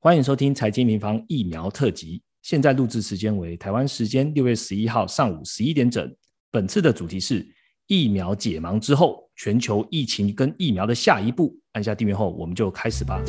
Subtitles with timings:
[0.00, 2.22] 欢迎收听财经民房疫苗特辑。
[2.42, 6.08] 现在录制时间为台湾时间六月十一号上午十一点整。
[6.52, 7.44] 本次的主题是
[7.88, 11.52] 疫苗解盲之后，全球疫情跟疫苗的下一步。
[11.72, 13.20] 按下订阅后，我们就开始吧。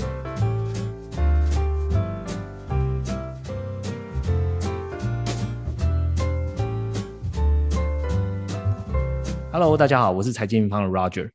[9.51, 11.31] Hello，大家好，我是财经民房的 Roger。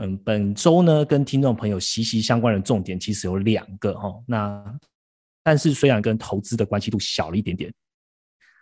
[0.00, 4.14] 嗯，本周呢，跟听众朋友息息相关的重点其实有两个哈。
[4.26, 4.64] 那
[5.42, 7.72] 但是虽然跟投资的关系度小了一点点，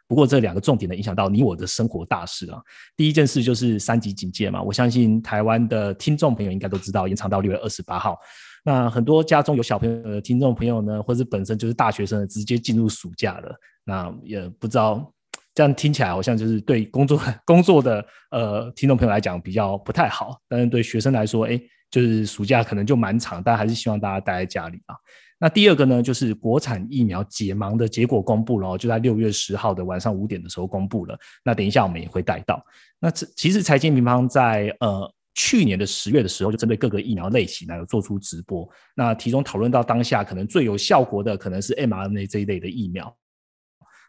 [0.08, 2.58] 不过这两个重点呢，影响到你我的生活大事啊。
[2.96, 8.16] 第一件事就是三级警戒嘛，我相信台湾的听众朋友应该都知道，延长到六月二十八号。
[8.64, 13.55] 那很多家中有小朋友的听众朋友呢，或者本身就是大学生，直接进入暑假了。
[13.84, 15.12] 那也不知道。
[15.56, 21.59] 这样听起来好像就是对工作 工作的呃听众朋友来讲比较不太好，但是对学生来说，哎，
[21.91, 24.95] 就是暑假可能就蛮长，但还是希望大家待在家里啊。
[25.38, 31.19] 那第二个呢，就是国产疫苗解盲的结果公布了，就在六月十号的晚上五点的时候公布了。
[31.42, 32.62] 那等一下我们也会带到。
[33.00, 43.14] 那这其实财经平方在呃去年的十月的时候，就针对各个疫苗类型呢有做出直播，那其中讨论到当下可能最有效果的可能是 mRNA 这一类的疫苗。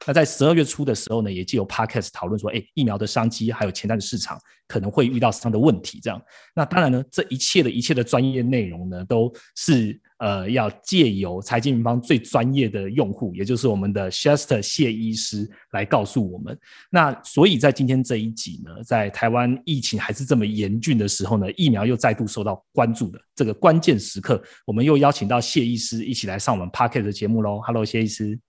[0.05, 5.99] 那在十二月初的时候呢，也既有 podcast 讨论说，哎，疫苗的商机还有潜在的市场可能会遇到什么样的问题？
[6.01, 6.21] 这样，
[6.55, 16.57] 那当然呢，这一切的一切的专业内容呢，都是呃要借由财经平方最专业的用户，也就是我们的 Shester 谢医师来告诉我们。
[16.89, 27.59] 那所以在今天这一集呢，在台湾疫情还是这么严峻的时候呢，疫苗又再度受到关注的这个关键时刻，我们又邀请到谢医师一起来上我们 podcast 的节目喽。
[27.61, 28.46] Hello，谢医师。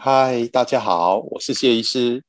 [0.00, 2.22] 嗨，大家好，我是谢医师。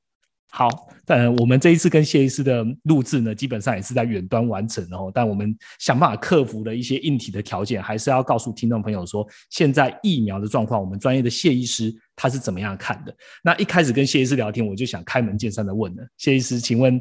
[0.50, 0.67] 好，
[1.06, 5.12] 呃我们这一次跟谢医师的录制呢，基本上也是在远端完成哦。
[5.14, 13.16] 但我们想办法克服了一些硬体的条件，还是要告诉听众朋友说，现在疫苗的状况，我们专业的谢医师他是怎么样看的。
[13.44, 17.00] 那一开始跟谢医师聊天，我就想开门见山的问了，谢医师，请问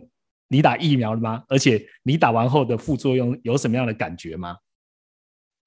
[0.48, 1.42] 你打疫苗了吗？
[1.48, 4.54] 而且你打完后的副作用有什么样的感觉吗？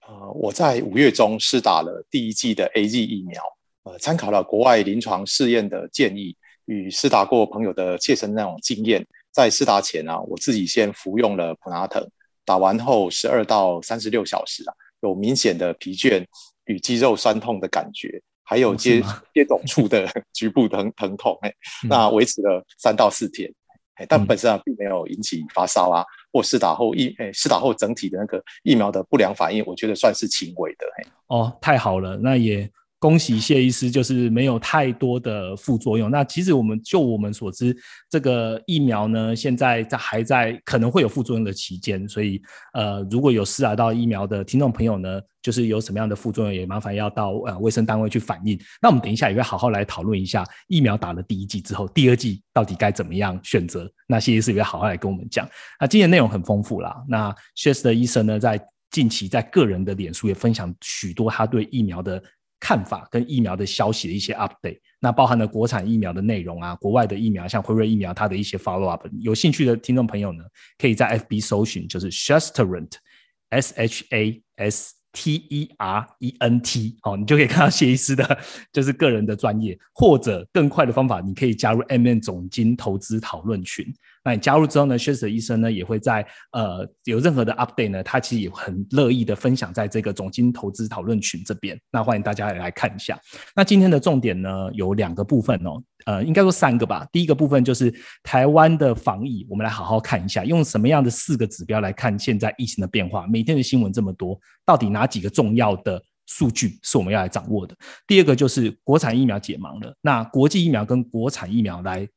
[0.01, 3.41] 啊，我在五月中是打了第一剂的 A G 疫苗。
[3.83, 12.07] 呃，参考了国外临床试验的建议与施打过朋友的切身那种经验，在施打前啊，我自己先服用了普拉腾，
[12.45, 16.23] 打完后十二到三十六小时啊，有明显的疲倦
[16.65, 19.01] 与肌肉酸痛的感觉，还有接
[19.33, 21.51] 接种处的 局部疼疼痛，哎，
[21.89, 23.51] 那维持了三到四天，
[23.95, 32.69] 哎，但本身啊并没有引起发烧啊，或施打后疫，哎，施打后整体的那个疫苗的不良反应，我觉得算是轻微的，哎，哦，太好了，那也。
[33.01, 36.12] 恭喜谢医师，就是没有太多的副作用。
[36.12, 37.75] 那其实我们就我们所知，
[38.07, 42.40] 这个疫苗呢，现在在还在可能会有副作用的期间，所以
[42.73, 48.56] 呃，如果有施打到疫苗的听众朋友呢，就是有什么样的副作用，也麻烦要到呃卫生单位去反映。
[48.79, 53.91] 那我们等一下也会好好来讨论一下，疫苗打了第一剂之后，第二剂到底该怎么样选择。
[54.06, 55.50] 那谢医师也会好好来跟我们讲。
[55.79, 56.95] 那今天内容很丰富啦。
[57.09, 62.22] 那谢斯的医生呢，在近期在个人的脸书也分享许多他对疫苗的。
[62.61, 70.44] 看法跟疫苗的消息的一些 update，那包含了国产疫苗的内容啊，国外的疫苗，像辉瑞疫苗它的一些 follow up，有兴趣的听众朋友呢，
[70.77, 78.38] 可以在 FB 搜寻，就是 Shasterent，S H A S T E R E N T，哦，你就可以看到谢医师的，
[78.72, 83.85] 就是个人的专业，或者更快的方法，你可以加入 M N 总金投资讨论群。
[84.23, 91.79] 那你加入之后呢，薛舍医生呢也会在呃有任何的 update 呢，他其实也很乐意的分享在这个总经投资讨论群这边。
[91.91, 93.19] 那欢迎大家也来看一下。
[93.55, 97.07] 那今天的重点呢有两个部分哦，呃，应该说三个吧。
[97.11, 103.25] 第一个部分就是台湾的防疫，我们来好好看一下，用什么样的四个指标来看现在疫情的变化。
[103.25, 107.75] 每天的新闻这么多，到底哪几个重要的数据是我们要来掌握的？
[108.05, 112.07] 第二个就是国产疫苗解盲了，那国际疫苗跟国产疫苗来。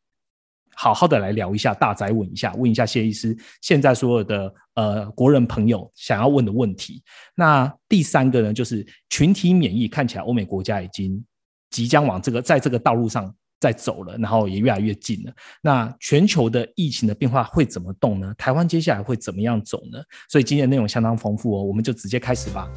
[0.77, 7.03] 好好的来聊一下，大灾问一下，问一下谢医师，现在所有的呃国人朋友想要问的问题。
[7.35, 11.25] 那第三个呢，就是群体免疫，看起来欧美国家已经
[11.71, 15.33] 即将往这个在这个道路上在走了，然后也越来越近了。
[15.63, 18.35] 那全球的疫情的变化会怎么动呢？
[18.37, 19.99] 台湾接下来会怎么样走呢？
[20.29, 22.69] 所以今天内容相当丰富哦，我们就直接开始吧。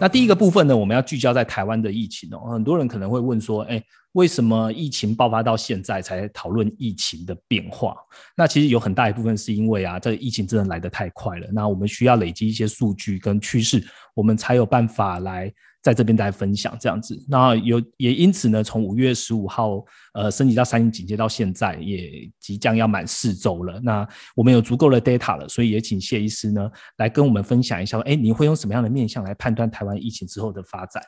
[0.00, 2.52] 那第一个部分呢，我们要聚焦在台湾的疫情哦。
[2.52, 7.96] 很多人可能会问说，哎，为什么疫情爆发到现在才讨论疫情的变化？
[8.36, 11.48] 那其实有很大一部分是因为啊，这个疫情真的来得太快了。
[11.52, 13.84] 那我们需要累积一些数据跟趋势，
[14.14, 15.52] 我们才有办法来
[15.82, 17.16] 在这边来分享这样子。
[17.28, 19.84] 那有也因此呢，从五月十五号
[20.14, 23.80] 呃升级到三级警戒到现在，也即将要满四周了。
[23.82, 31.02] 那我们有足够的 data 了，所以也请谢医师呢来跟我们分享一下，哎，你会用什么样的面向来判断台湾疫情之后的发展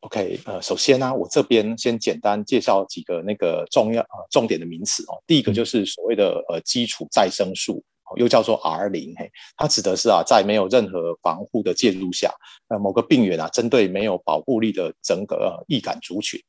[0.00, 5.16] ？OK，呃，首先呢，我这边先简单介绍几个那个重要呃重点的名词哦。
[5.26, 7.82] 第一个就是所谓的呃基础再生素，
[8.16, 12.32] 又叫做 R 零，嘿，它指的是啊，在没有任何防护的介入下，
[12.68, 16.40] 呃，某个病原啊，针对没有保护力的整个易感族群，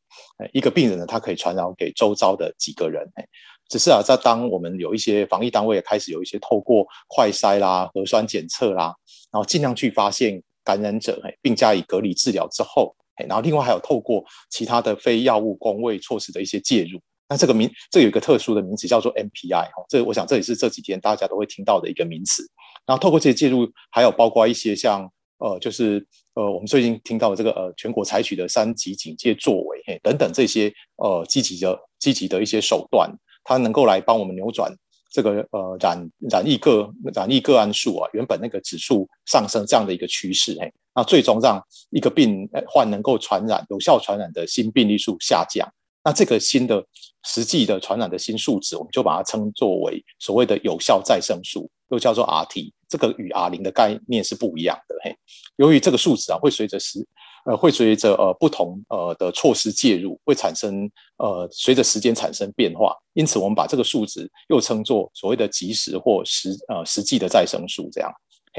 [0.54, 3.24] 一个病人呢，他可以传染给周遭的几个人，嘿，
[3.69, 8.94] 只是啊，在当我们有一些防疫单位开始有一些透过快筛啦、核酸检测啦，
[9.31, 12.96] 然后尽量去发现感染者，嘿，并加以隔离治疗之后。
[13.30, 22.44] 然后另外还有透过其他的非药物工位措施的一些介入，那这个名这有一个特殊的名词叫做 MPI 哈，这我想这也是这几天大家都会听到的一个名词。
[22.86, 26.06] 然后透过这些介入，还有包括一些像呃就是
[26.36, 33.12] 呃我们最近听到的这个呃全国采取的三级警戒作为嘿等等这些呃积极的积极的一些手段，
[33.44, 34.72] 它能够来帮我们扭转
[35.12, 35.98] 这个呃染
[36.30, 40.72] 染疫个染疫个案数啊原本那个指数上升这样的一个趋势嘿。
[40.94, 45.68] 那最终让一个病患能够传染、有效传染的新病例数下降。
[46.06, 46.86] 那这个新的
[47.24, 52.72] 实际的传染的新数值，我们就把它称作为所谓的有效再生数，又叫做 RT。
[52.88, 54.96] 这个与 R 零的概念是不一样的。
[55.04, 55.18] 嘿，
[55.56, 57.06] 由于这个数值啊，会随着时
[57.46, 60.88] 呃，会随着呃不同呃的措施介入，会产生
[61.18, 62.96] 呃随着时间产生变化。
[63.13, 68.13] 因此，我们把这个数值又称作所谓的即时或实呃实际的再生数，这样。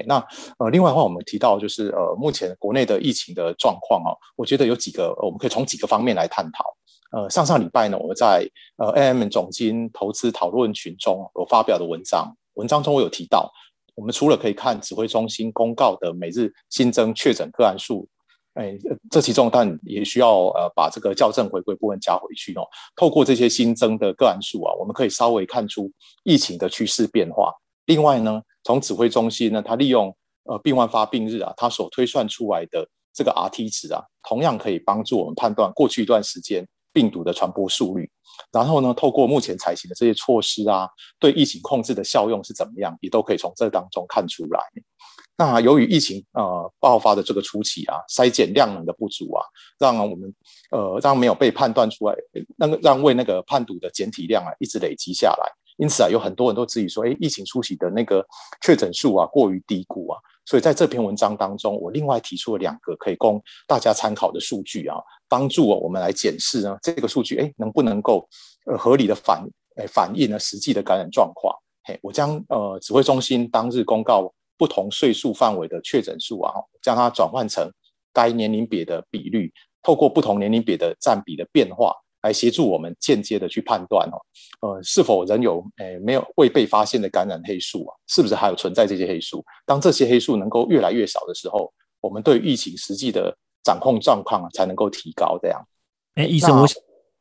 [0.06, 0.18] 那
[0.58, 6.64] 呃，另外的话，我们提到就是呃，目前国内的疫情的状况哦，我觉得有几个，我们可以从几个方面来探讨。
[7.12, 13.50] 呃，上上礼拜呢，我在呃 AM 总经投资讨论群中我发表的文章，文章中我有提到，
[13.94, 18.08] 我们除了可以看指挥中心公告的每日新增确诊个案数，
[18.54, 18.76] 哎，
[19.10, 22.66] 这其中但也需要呃把这个校正回归部分加回去哦。
[22.96, 25.90] 透过这些新增的个案数啊，我们可以稍微看出
[26.24, 27.52] 疫情的趋势变化。
[27.86, 30.14] 另外呢，从指挥中心呢，它利用
[30.44, 36.66] 呃病患发病日啊，它所推算出来的这个 Rt 值啊，同样可以帮助我们判断过去一段时间
[36.96, 38.10] 病毒的传播速率。
[38.50, 40.88] 然后呢，透过目前采行的这些措施啊，
[41.18, 44.60] 对疫情控制的效用是怎么样，也都可以从这当中看出来。
[45.38, 49.44] 那由于疫情呃爆发的这个初期啊，筛检量能的不足啊，
[49.78, 50.34] 让我们
[50.70, 52.16] 呃让没有被判断出来，
[52.56, 55.52] 那个让为那个判读的检体量啊一直累积下来。
[55.76, 58.24] 因此啊，有很多人都质疑说，哎，疫情初期的那个
[58.62, 64.96] 确诊数啊过于低估啊，所以在这篇文章当中，我另外提出了两个可以供大家参考的数据啊，
[65.28, 68.26] 帮助我们来检视呢这个数据，哎，能不能够
[68.64, 69.46] 呃合理的反
[69.76, 71.54] 诶反映呢实际的感染状况？
[71.84, 77.70] 嘿，我将呃指挥中心当日公告不同岁数范围的确诊数啊，将它转换成
[78.14, 79.52] 该年龄别的比率，
[79.82, 81.92] 透过不同年龄别的占比的变化。
[82.26, 84.18] 来协助我们间接的去判断哦，
[84.68, 87.94] 呃，是否仍有诶没有未被发现的感染黑数啊？
[88.08, 89.44] 是不是还有存在这些黑数？
[89.64, 95.38] 当这些黑数能够越来越少的时候，我们对疫情实际的掌控状况啊才能够提高。
[95.40, 95.64] 这样，
[96.16, 96.66] 哎，医生，我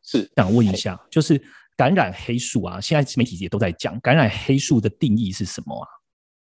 [0.02, 1.42] 是想问一下，就是
[1.78, 5.88] 感染黑数啊，现在媒体也都在讲感染黑数的定义是什么啊？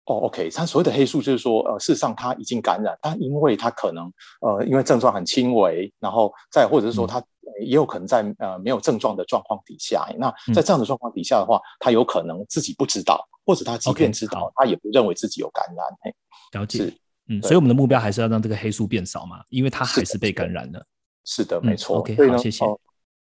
[0.09, 4.11] 哦，OK，他所谓的黑素就是说，呃，事实上他已经感染，但因为他可能
[4.41, 7.23] 呃因为症状很轻微，然后再或者是说他。
[7.61, 16.61] 也有可能在呃没有症状的状况底下，那在这样的状况底下的话，他有可能自己不知道，或者他即便知道，他也不认为自己有感染。
[16.61, 16.93] 了解，
[17.27, 20.85] 嗯，所以我们的目标还是要让这个黑素变少嘛，因为他还是被感染了。
[21.25, 21.97] 是的，没错。
[21.97, 22.63] OK，好，谢谢。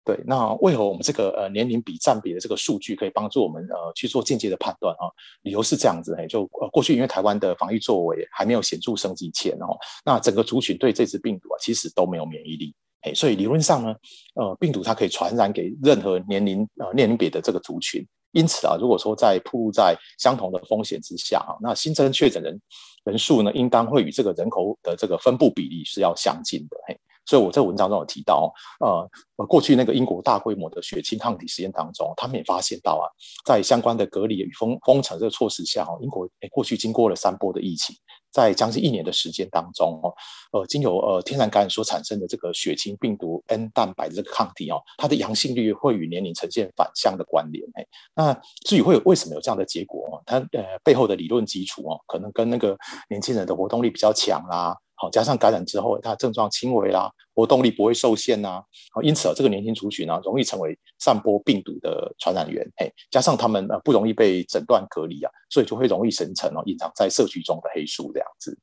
[0.08, 5.12] 对，那为何我们这个呃年龄比占比的这个数据可以帮助我们呃去做间接的判断啊？
[5.42, 12.74] 理由是这样子，哎，就呃过去因为台湾的防疫作为还没有显著升级前哦，那整个族群对这支病毒啊其实都没有免疫力。
[13.02, 13.94] 哎，所以理论上呢，
[14.36, 18.02] 呃，病毒它可以传染给任何年龄呃年龄别的这个族群。
[18.32, 22.62] 因此啊，如果说在铺露在相同的风险之下啊，那新增确诊人
[23.04, 26.78] 人数呢，应当会与这个人口的这个分布比例是要相近的。
[26.88, 26.98] 嘿。
[27.28, 33.06] 所以我在文章中有提到，呃，过去那个英国大规模的血清抗体实验当中，他们也发现到啊，
[33.46, 37.94] 在相关的隔离与封封城这个措施下，哦，英国诶过去经过了三波的疫情，
[38.32, 40.14] 在将近一年的时间当中，哦，
[40.54, 48.34] 呃，经由呃天然感染所产生的这个血清病毒 N 蛋白的这个抗体哦，它的阳性率会与年龄呈现反向的关联，诶，那
[48.66, 52.78] 至于会有为什么有这样的结果，哦它呃背后的理论基础哦，可能跟那个
[53.10, 54.78] 年轻人的活动力比较强啦。
[55.00, 58.62] 好，加上感染之后，它症状轻微啦，活动力不会受限呐，
[58.92, 68.58] 好，因此啊，这个年轻族群呢，容易成为散播病毒的传染源，嘿，加上他们呃不容易被诊断隔离啊，所以就会容易形成哦隐藏在社区中的黑数这样子，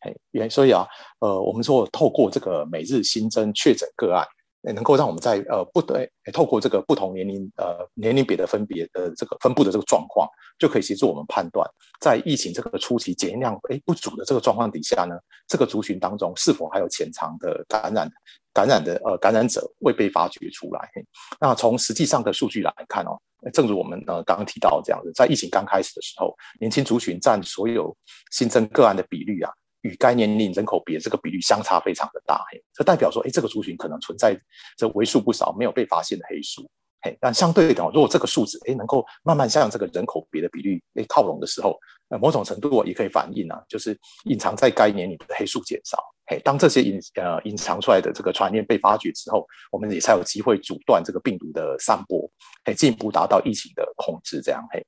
[0.00, 0.86] 嘿，原所以啊，
[1.18, 4.24] 呃，我们说透过这个每日新增确诊个案。
[4.66, 10.28] 也能够让我们在呃不对，透过这个不同年龄呃年龄别的分别的这个分布的这个状况，
[10.58, 11.68] 就可以协助我们判断，
[12.00, 15.14] 在疫情这个初期检验量哎不足的这个状况底下呢，
[15.46, 18.10] 这个族群当中是否还有潜藏的感染
[18.52, 20.90] 感染的呃感染者未被发掘出来。
[21.40, 23.20] 那从实际上的数据来看哦，
[23.52, 27.94] 正如我们呃刚刚提到这样子，在疫情刚开始的时候，年轻族群占所有
[28.30, 29.52] 新增个案的比率啊。
[29.84, 34.34] 与该年龄人口比的这个比率相差非常的大，嘿，这代表说，哎，这个族群可能存在
[34.78, 36.66] 这为数不少没有被发现的黑数，
[37.02, 45.98] 嘿，但相对的，如果这个数字，哎，能够慢慢向这个人口比的比率哎靠拢的时候，呃，某种程度也可以反映啊，就是隐藏在该年龄的黑数减少，
[46.28, 52.26] 嘿，当这些隐呃隐藏出来的这个传染被发掘之后，我们也才有机会阻断这个病毒的散播，
[52.64, 54.82] 嘿，进一步达到疫情的控制，这样，嘿，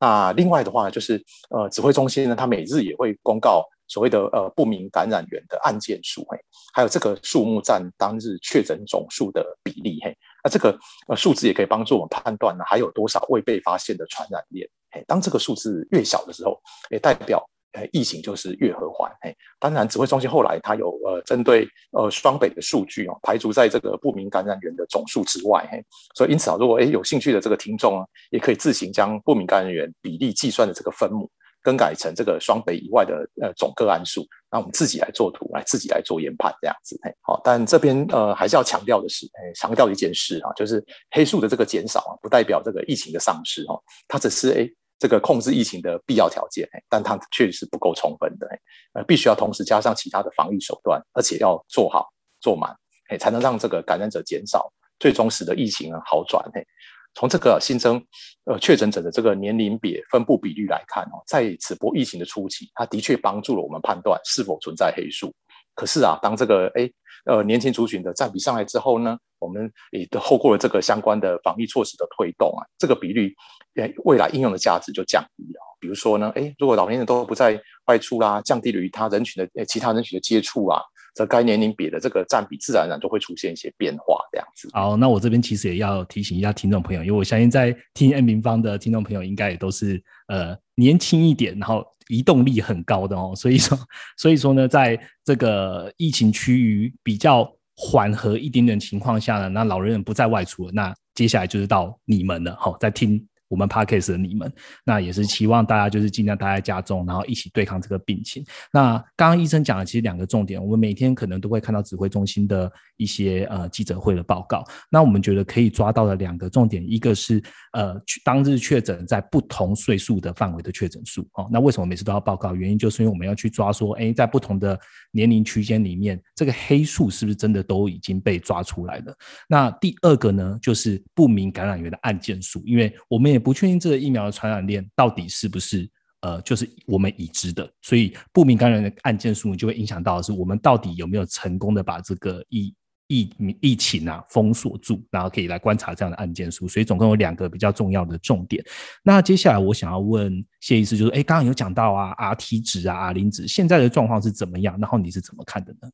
[0.00, 3.64] 那另外的话，就是呃，指挥中心呢，它每日也会公告。
[3.90, 6.38] 所谓的呃不明感染源的案件数，嘿，
[6.72, 10.78] 还有这个数目占当日确诊总数的比例，嘿，那这个
[11.08, 31.28] 呃数字也可以帮助我们判断呢，还有多少未被发现的传染链，嘿，当这个数字越小的时候，也代表呃疫情就是越和缓，嘿，当然指挥中心后来它有呃针对呃双北的数据哦，排除在这个不明感染源的总数之外，嘿，所以因此啊，如果诶有兴趣的这个听众啊，也可以自行将不明感染源比例计算的这个分母。
[31.62, 48.58] 更改成这个双北以外的呃总个案数，那我们自己来做图，来自己来做研判这样子，嘿，好，但这边呃还是要强调的是，哎，强调一件事啊，就是黑数的这个减少啊，不代表这个疫情的丧失哦，它只是哎这个控制疫情的必要条件，哎，但它确实是不够充分的，哎，
[48.94, 52.08] 呃，必须要同时加上其他的防疫手段，而且要做好
[52.40, 52.74] 做满，
[53.08, 56.66] 哎，才能让这个感染者减少，最终使得疫情呢好转，嘿。
[57.14, 58.02] 从这个新增
[58.44, 65.32] 呃确诊者的这个年龄别分布比率来看哦，在此波疫情的初期，它的确帮助了我们判断是否存在黑数。
[65.74, 66.90] 可是啊，当这个哎
[67.26, 73.34] 呃年轻族群的占比上来之后呢，我们也都透过了这个相关的防疫措施的推动啊，这个比率
[73.74, 75.60] 诶未来应用的价值就降低了。
[75.80, 80.80] 比如说呢，哎，如果老年人都不再外出啦，降低了与他人群的其他人群的接触啊。
[81.14, 84.68] 这该年龄比的这个占比，自然而然就会出现一些变化，这样子。
[84.72, 93.32] 好，那我这边其实也要提醒一下听众朋友，因为我相信在听 N 平方的听众朋友，应该也都是呃年轻一点，然后移动力很高的哦。
[93.36, 93.78] 所以说，
[94.16, 103.26] 所以说呢，在这个疫情区域比较缓和一点点情况下呢，那老人不再外出了，那接下来就是到你们了，好，在听。
[103.50, 104.50] 我们 Parkes 的你们，
[104.84, 108.44] 那也是希望大家就是尽量待在家中，然后一起对抗这个病情。
[108.72, 114.64] 那刚刚医生讲的其实两个重点，我们每天可能都会看到指挥中心的一些呃记者会的报告。
[114.88, 117.42] 那我们觉得可以抓到的两个重点，一个是
[117.72, 121.48] 呃当日确诊在不同岁数的范围的确诊数哦。
[121.50, 122.54] 那为什么每次都要报告？
[122.54, 124.78] 原因就是因为我们要去抓说，哎，在不同的
[125.10, 129.12] 年龄区间里面，这个黑数是不是真的都已经被抓出来了？
[129.48, 133.39] 那第二个呢，就是不明感染源的案件数，因为我们也。
[133.40, 135.88] 不确定这个疫苗的传染链到底是不是
[136.20, 142.74] 呃，就是我们已知的，所以不明感染的案件数就会影响到的是我们到底有没有成功的把这个疫
[143.06, 146.68] 疫疫情啊封锁住，然后可以来观察这样的案件数。
[146.68, 148.62] 所以总共有两个比较重要的重点。
[149.02, 154.78] 那接下来我想要问谢医师，就是哎，刚刚有讲到啊，R T 值啊，R 零值现在的状况是怎么样？
[154.78, 155.88] 然后你是怎么看的呢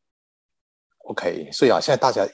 [1.09, 2.27] ？OK，所以啊，现在大家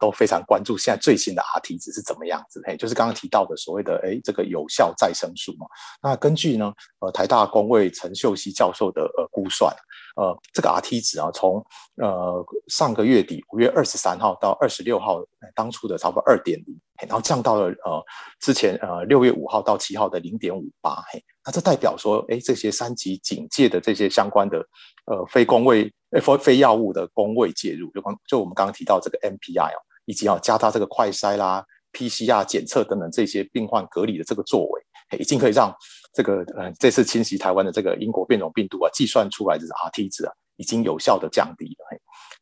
[0.00, 5.66] 都非常关注现在最新的 R T 值是怎么样子，嘿，就是刚刚提到的所谓的哎这个有效再生数嘛。
[6.02, 9.72] 那根据呢呃台大公卫陈秀熙教授的呃估算，
[10.16, 11.64] 呃这个 R T 值啊，从
[12.02, 15.22] 呃上个月底五月二十三号到二十六号，
[15.54, 18.04] 当初的差不多二点零，然后降到了呃
[18.40, 24.58] 之前呃六月五号到七号的零点五八，嘿，那这代表说，哎这些三级警戒的这些相关的
[25.06, 25.92] 呃非公卫。
[26.20, 34.82] 非非药物的工位介入，就刚就我们刚刚提到这个 MPI 哦，以及要加大这个快筛啦、PCR 检测等等这些病患隔离的这个作为，
[35.18, 35.74] 已经可以让
[36.14, 41.98] 这个呃这次侵袭台湾的这个英国变种病毒啊，计算出来的 RT 值啊，已经有效的降低了。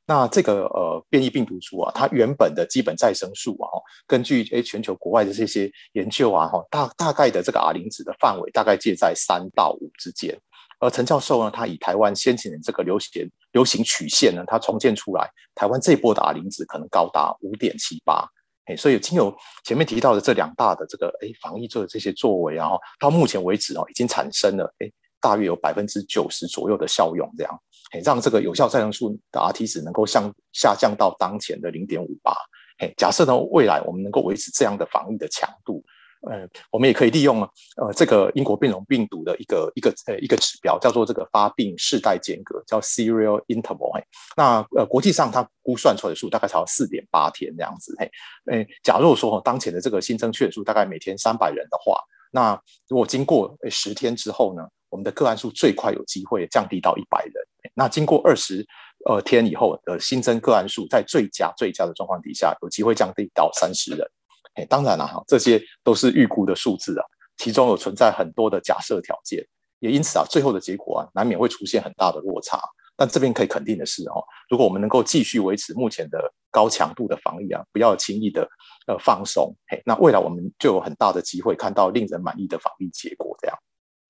[0.07, 3.71] 那这个呃变异病毒株啊，它原本的基本再生数啊，
[4.07, 10.39] 根据诶全球国外的这些研究啊，哈大大概的这个 R 零值的范围大概介在三到五之间。
[10.85, 18.29] 而陈教授呢，他以台湾先前的这个流行流行曲线呢，他重建出来，台湾这波的 R 零值可能高达五点七八，
[18.67, 27.61] 哎，所以经有前面提到的这两大的这个哎防疫做的这些作为，然后到目前为止哦，已经产生了哎大约有百分之九十左右的效用，这样，
[27.93, 32.37] 哎，让这个有效再生数的 Rt 值能够向下降到当前的零点五八。
[32.77, 35.83] 哎，假设呢未来我们能够维持这样的防疫的强度。
[36.31, 37.43] 呃，我们也可以利用
[37.77, 43.93] 呃这个英国变种病毒的一个一个呃一个指标，叫做这个发病世代间隔，叫 serial interval。
[43.95, 44.05] 嘿，
[44.37, 47.95] 那呃国际上它估算出来的数大概才四点八天这样子。
[47.99, 48.11] 嘿，
[48.53, 52.01] 诶，假如说当前的这个新增确诊数大概每天三百人的话，
[52.31, 57.35] 那如果经过十天之后呢，我们的个案数最快有机会降低到一百人。
[57.75, 58.65] 那经过二十
[59.07, 64.07] 呃天以后的新增个案数，在最佳最佳的状况底下，有机会降低到三十人。
[64.55, 67.05] 哎，当然了哈，这些都是预估的数字啊，
[67.37, 69.45] 其中有存在很多的假设条件，
[69.81, 72.61] 也因此啊，最后的结果啊，难免会出现很大的落差。
[72.97, 78.49] 但这边可以肯定的是哦，如果我们能够继续维持目前的高强度的防疫啊，不要轻易的
[78.87, 83.37] 呃放松，嘿，那未来我们就有很大的机会看到令人满意的防疫结果。
[83.41, 83.59] 这样，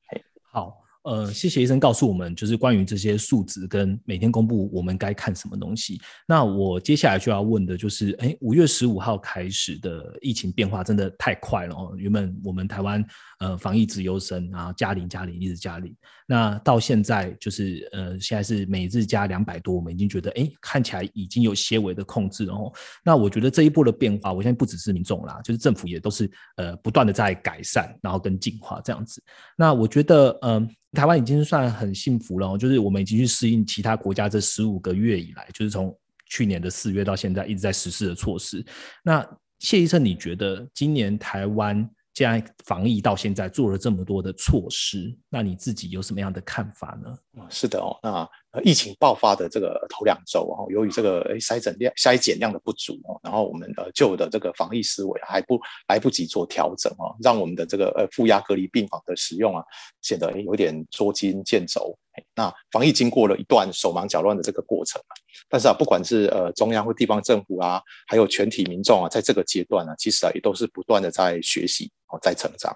[0.09, 0.23] 嘿，
[0.53, 0.84] 好。
[1.05, 6.01] 呃，谢谢医生告诉我们，就是关于这些数值跟每天公布我们该看什么东西。
[6.27, 11.95] 那我接下来就要问的就是，哎，五月十五号开始的疫情变化真的太快了哦。
[11.99, 13.05] 原本我们台湾
[13.41, 15.95] 呃防疫值优生，然后加零加零一直加零，
[16.27, 22.73] 那到现在就是呃现在是每日加两百多，我们已经觉得哎看起来已经有些微的控制哦。
[23.05, 29.23] 那我觉得这一波的变化，我相信不只是民众啦，就是政府也都是呃不断的在改善，然后跟进化这样子。
[29.55, 30.67] 那我觉得嗯。
[30.95, 35.95] 台湾已经算很幸福了，就是我们已经去适应其他国家这十五个月以来，就是从
[36.27, 38.65] 去年的四月到现在一直在实施的措施。
[39.03, 39.27] 那
[39.59, 47.47] 谢医生，你觉得今年台湾既然防疫到现在做了这么多的措施，那你自己有什么样的看法呢？
[47.51, 48.29] 是的哦，那。
[48.63, 55.59] 疫情爆发的这个头两周，然后由于这个诶筛诊量筛检量的不足哦，然后我们呃旧的这个防疫思维还不
[55.89, 59.65] 来不及做调整哦，让我们的这个呃负压隔离病房的使用啊
[60.03, 61.97] 显得有点捉襟见肘。
[62.37, 65.13] 那防疫经过了一段手忙脚乱的这个过程啊，
[65.49, 72.73] 但是啊不管是呃中央或地方政府啊，还有全体民众啊，在这个阶段呢，其实啊也都是不断的在学习哦，在成长。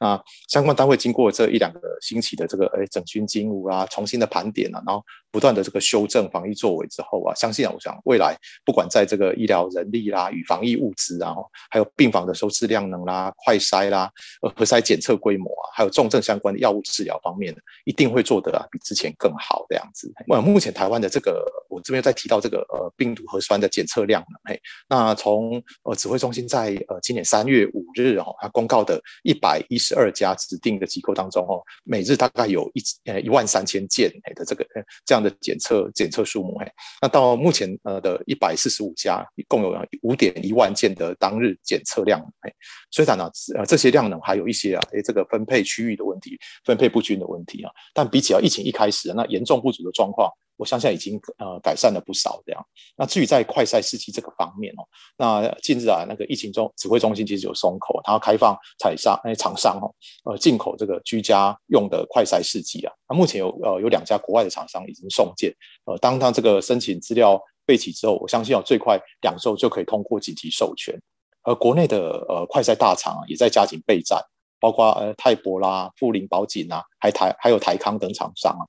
[0.00, 5.00] 那相关单位经过这一两个星期的这个诶整军经务啊，重新的盘点啊，然后。
[5.30, 11.34] 不断的这个修正防疫作为之后啊，相信啊，我想未来不管在这个医疗人力啦、与防疫物资啊，
[11.70, 14.10] 还有病房的收治量能啦、快筛啦、
[14.42, 20.12] 呃核筛检测规模啊，还有重症相关的药物治疗方面，一定会做得啊比之前更好的样子。
[20.26, 34.66] 那目前台湾的这个，我这边在提到这个呃病毒核酸的检测量呢，嘿，那从呃指挥中心在呃今年三月五日哦，它公告的一百一十二家指定的机构当中哦，每日大概有一呃一万三千件的这个
[35.06, 35.19] 这样。
[35.22, 36.66] 的检测检测数目，嘿，
[37.02, 42.52] 那到目前呃的一百四十五家，共有五点一万件的当日检测量，嘿，
[42.90, 50.30] 虽然呢，呃这些量呢还有一些啊，诶这个分配区域的问题，分配不均的问题啊，但比起啊疫情一开始那严重不足的状况。
[50.60, 52.62] 我相信已经呃改善了不少这样。
[52.96, 54.84] 那至于在快筛试剂这个方面哦，
[55.16, 59.88] 那近日啊那个疫情中指挥中心其实有松口，它要开放采商哎厂商哦
[60.30, 62.92] 呃进口这个居家用的快筛试剂啊。
[63.08, 65.50] 那目前有呃有两家国外的厂商已经送件，
[65.86, 70.94] 呃当他这个申请资料备齐之后，我相信要最快两周就可以通过紧急授权。
[71.42, 74.22] 而国内的呃快筛大厂啊也在加紧备战，
[74.60, 78.62] 包括呃泰博啦、富林宝锦啊，还台还有台康等厂商啊。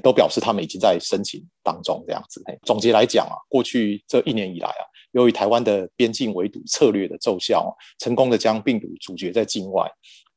[0.00, 2.42] 都表示他们已经在申请当中，这样子。
[2.64, 9.90] 总结来讲啊，过去这一年以来啊，由于台湾的边境围堵策略的奏效，成功的将病毒阻绝在境外，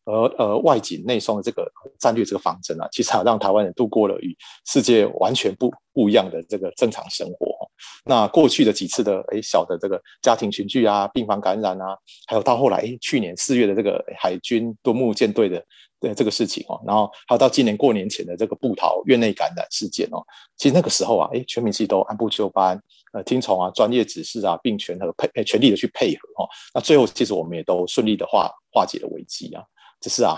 [0.05, 7.55] 而呃外紧内松的这个战略这个方针啊，其实啊让台湾人度过了与世界完全不不一样的这个正常生活。
[8.05, 15.63] 那过去的几次的诶小的这个家庭群聚啊、病房感染啊，还有到后来诶去年四月的这个海军多木舰队的。
[15.99, 20.23] 的这个事情哦，然后还有到今年过年前的这个布桃院内感染事件哦，
[20.57, 22.79] 其实那个时候啊，哎，全民其实都按部就班，
[23.13, 29.63] 呃，听从啊专业指示啊，并全和配全力的去配合哦，那最后其实我们也都顺利的化化解了危机啊，
[30.01, 30.37] 只是啊，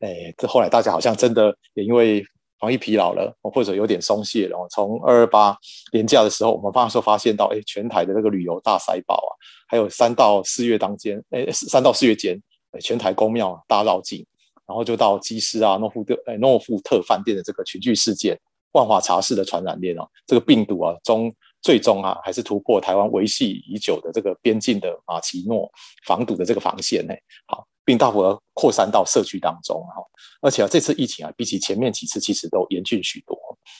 [0.00, 2.24] 哎，这后来大家好像真的也因为
[2.58, 5.56] 防疫疲劳了，或者有点松懈了，从二二八
[5.92, 9.30] 年假的时候，我们发时候发现到，哎，全台的那个旅游大塞爆啊，
[9.68, 12.40] 还有三到四月当间，哎，三到四月间，
[12.80, 14.26] 全台公庙大绕境。
[14.66, 18.38] 然后就到基斯啊、诺夫特、诶诺夫特饭店的这个群聚事件，
[18.72, 25.70] 万华茶室的传染链哦，这个病毒啊，终最终啊，还是突破台湾维系已久的这个边境的马奇诺
[26.06, 27.14] 防堵的这个防线呢。
[27.46, 27.66] 好。
[27.86, 30.02] 并大幅的扩散到社区当中，哈，
[30.40, 33.38] 而且啊，这次疫情啊，比起前面几次其实都严峻许多。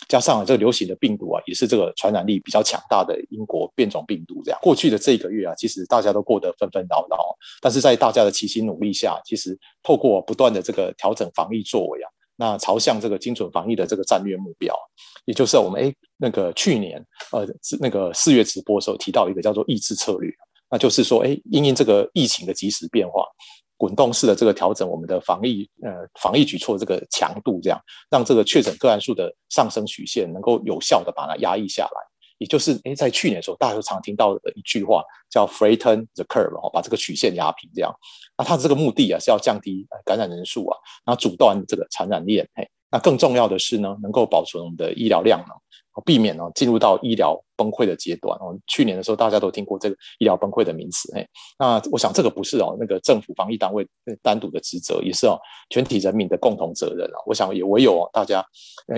[0.08, 4.42] 加上这个流行的病毒啊，也是这个传染力比较强大的英国变种病毒。
[4.44, 14.74] 这样，过去的这一个月啊，其实大家都过得纷纷扰扰，但是在大家的齐心努力下，其实透过不断的这个调整防疫作为啊，那朝向这个精准防疫的这个战略目标，
[15.24, 17.46] 也就是我们哎那个去年呃
[17.80, 20.30] 那个四月直播的时候提到一个叫做抑制策略，
[20.70, 23.24] 那就是说哎因应这个疫情的及时变化，
[23.84, 27.78] 滚动式的这个调整我们的防疫呃防疫举措这个强度，这样
[28.10, 32.00] 让这个确诊个案数的上升曲线能够有效的把它压抑下来。
[32.38, 37.94] 也就是诶，在去年的时候，大家都常听到的一句话叫 “flatten the curve”，哦，把这个曲线压平，这样。
[38.38, 42.48] 那它的这个目的啊，是要降低感染人数啊，然后阻断这个传染链。
[42.54, 45.54] 嘿，那更重要的是呢，能够保存我们的医疗量呢，
[46.02, 48.38] 避免呢进入到医疗崩溃的阶段。
[48.38, 51.12] 哦，去年的时候，大家都听过这个医疗崩溃的名词。
[51.14, 51.26] 嘿，
[51.58, 53.86] 那我想这个不是哦，那个政府防疫单位
[54.22, 55.38] 单独的职责，也是哦
[55.70, 57.18] 全体人民的共同责任啊。
[57.26, 58.44] 我想也唯有大家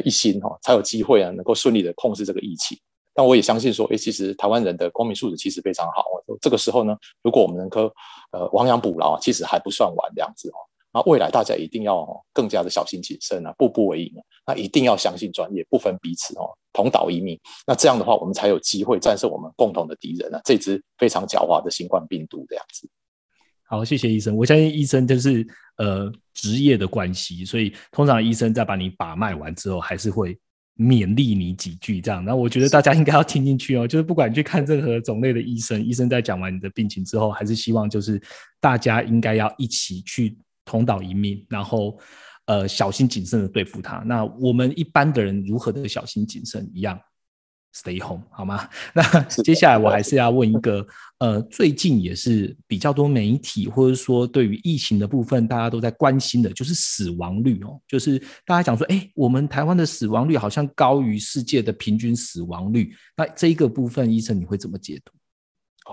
[0.05, 2.79] 一心哈，才有机会啊，能够顺利的控制这个疫情。
[3.15, 6.05] 但我也相信说，哎，其实台湾人的公民素质其实非常好。
[6.41, 7.91] 这个时候呢，如果我们能够
[8.31, 10.57] 呃亡羊补牢，其实还不算晚这样子哦。
[10.97, 14.23] 那未来大家一定要更加的小心谨慎啊，步步为营啊。
[14.47, 17.39] 那一定要相信专业，不分彼此哦，同岛一命。
[17.67, 22.89] 那这样的话，我们才有机会战胜我们共同的敌人啊，这支非常狡猾的新冠病毒这样子。
[23.69, 24.35] 好，谢谢医生。
[24.35, 30.39] 我相信医生就是呃职业的关系，所以通常医生在把你把脉完之后，还是会。
[30.79, 33.89] 勉励你几句，这样，那我觉得大家应该要听进去哦。
[33.89, 38.21] 就是不管去看任何种类的医生，医生在讲完你的病情之后，还是希望就是
[38.61, 41.99] 大家应该要一起去同岛一命，然后
[42.45, 43.97] 呃小心谨慎的对付他。
[44.05, 47.01] 那我们一般的人如何的小心谨慎一样。
[47.75, 48.67] Stay home 好吗？
[48.97, 50.87] 那接下来我还是要问一个，
[51.19, 65.13] 呃，最近也是比较多媒体或者说对于疫情的部分，大家都在关心的，就是死亡率哦，就是大家讲说，哎，我们台湾的死亡率好像高于世界的平均死亡率，那这一个部分，医生你会怎么解读？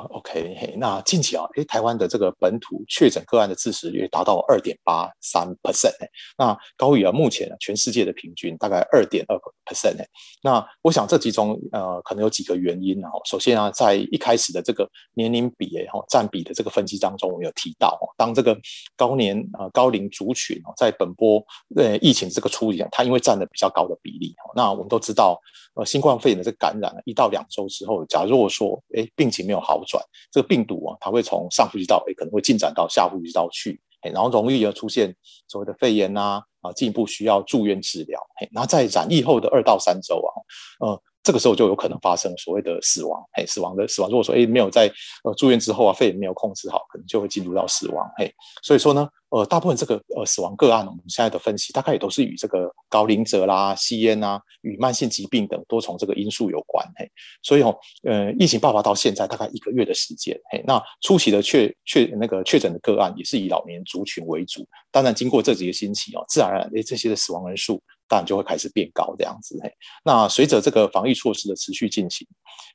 [0.10, 5.94] ，OK，那近期啊，诶，台湾的这个本土确诊个案的致死率达到二点八三 percent，
[6.38, 10.04] 那高于啊目前全世界的平均大概二点二 percent，
[10.42, 13.10] 那我想这其中呃可能有几个原因啊。
[13.26, 18.58] 首先啊，在一开始的这个年龄比诶哈占比的这个分析当中，我们有提到，当这个
[18.98, 21.44] 高年呃高龄族群哦在本波
[21.76, 25.40] 呃疫情这个初期，它因为占了比较高的比例，那我们都知道，
[25.76, 29.84] 呃，新冠肺炎的这感染一到两周之后，假如说诶病情没有好。
[29.86, 35.14] 转这个病毒啊，它会从上呼吸道诶可能会进展到下呼吸道去，然后容易出现
[35.48, 38.20] 所谓的肺炎呐啊，进一步需要住院治疗。
[38.36, 40.32] 嘿，那在染疫后的二到三周啊，
[40.80, 43.24] 呃，这个时候就有可能发生所谓的死亡。
[43.34, 44.92] 嘿，死亡的死亡，如果说诶没有在
[45.24, 48.08] 呃住院之后啊，肺炎没有控制好，可能就会进入到死亡。
[48.18, 48.32] 嘿，
[48.62, 49.08] 所以说呢。
[49.34, 56.88] 呃，大部分这个呃死亡个案，我们现在的分析大概也都是与这个高龄者啦、吸烟啊、与慢性疾病等多重这个因素有关。
[56.96, 64.64] 嘿，所以哦，呃，疫情爆发到现在大概一个月的时间，嘿，那初期的确确那个确诊的个案也是以老年族群为主。
[64.92, 69.60] 当然，经过这几个星期哦，自然而然，诶，这些的死亡人数当然就会开始变高这样子。
[69.64, 69.72] 嘿，
[70.04, 72.28] 那随着这个防疫措施的持续进行，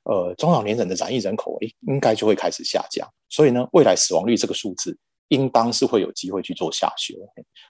[0.05, 3.09] 呃，中老年人的染疫人口诶，应该就会开始下降。
[3.29, 4.97] 所以呢，未来死亡率这个数字。
[5.29, 7.15] 应当是会有机会去做下修。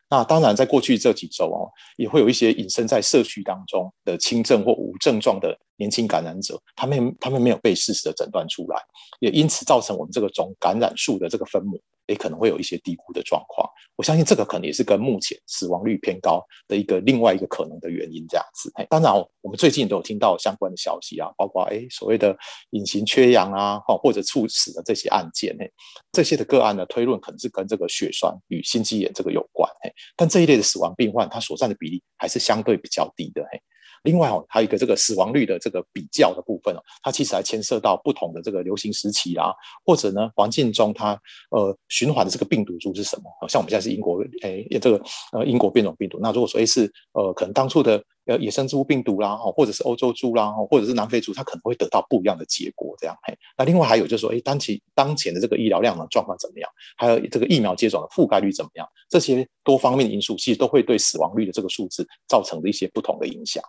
[0.08, 1.66] 那当然，在过去这几周哦，
[1.96, 8.80] 也会有一些隐身在社区当中的轻症或无症状的年轻感染者，他们他们没有被适时的诊断出来，
[9.18, 11.82] 也因此造成我们这个总感染数的这个分母。
[12.08, 18.72] 也可能会有一些低估的状况，我相信这个可能也是跟目前死亡率偏高的一个另外一个可能的原因这样子。
[18.88, 22.36] 当然，我们最近都有听到相关的消息啊，包括哎所谓的
[22.70, 25.70] 隐形缺氧啊，或者猝死的这些案件，哎，
[26.10, 33.60] 这些的个案呢，推论可能是跟这个血栓与心肌炎这个有关，哎，但这一类的死亡病患，它所占的比例还是相对比较低的，嘿。
[34.02, 43.24] 另外哦，还有一个这个死亡率的这个比较的部分哦，它其实还牵涉到不同的这个流行时期啦，或者呢环境中它呃循环的这个病毒株是什么？
[43.48, 53.16] 像我们现在是英国诶这个呃英国变种病毒，那如果说诶是呃可能当初的呃野生植物病毒啦，哈或者是欧洲猪啦，或者是南非猪，它可能会得到不一样的结果这样。
[53.24, 56.70] 嘿，那另外还有就是说诶当前当前的这个医疗量的状况怎么样？
[56.96, 58.88] 还有这个疫苗接种的覆盖率怎么样？
[59.08, 63.60] 这些多方面的因素其实都会对死亡率的这个数字造成的一些不同的影响。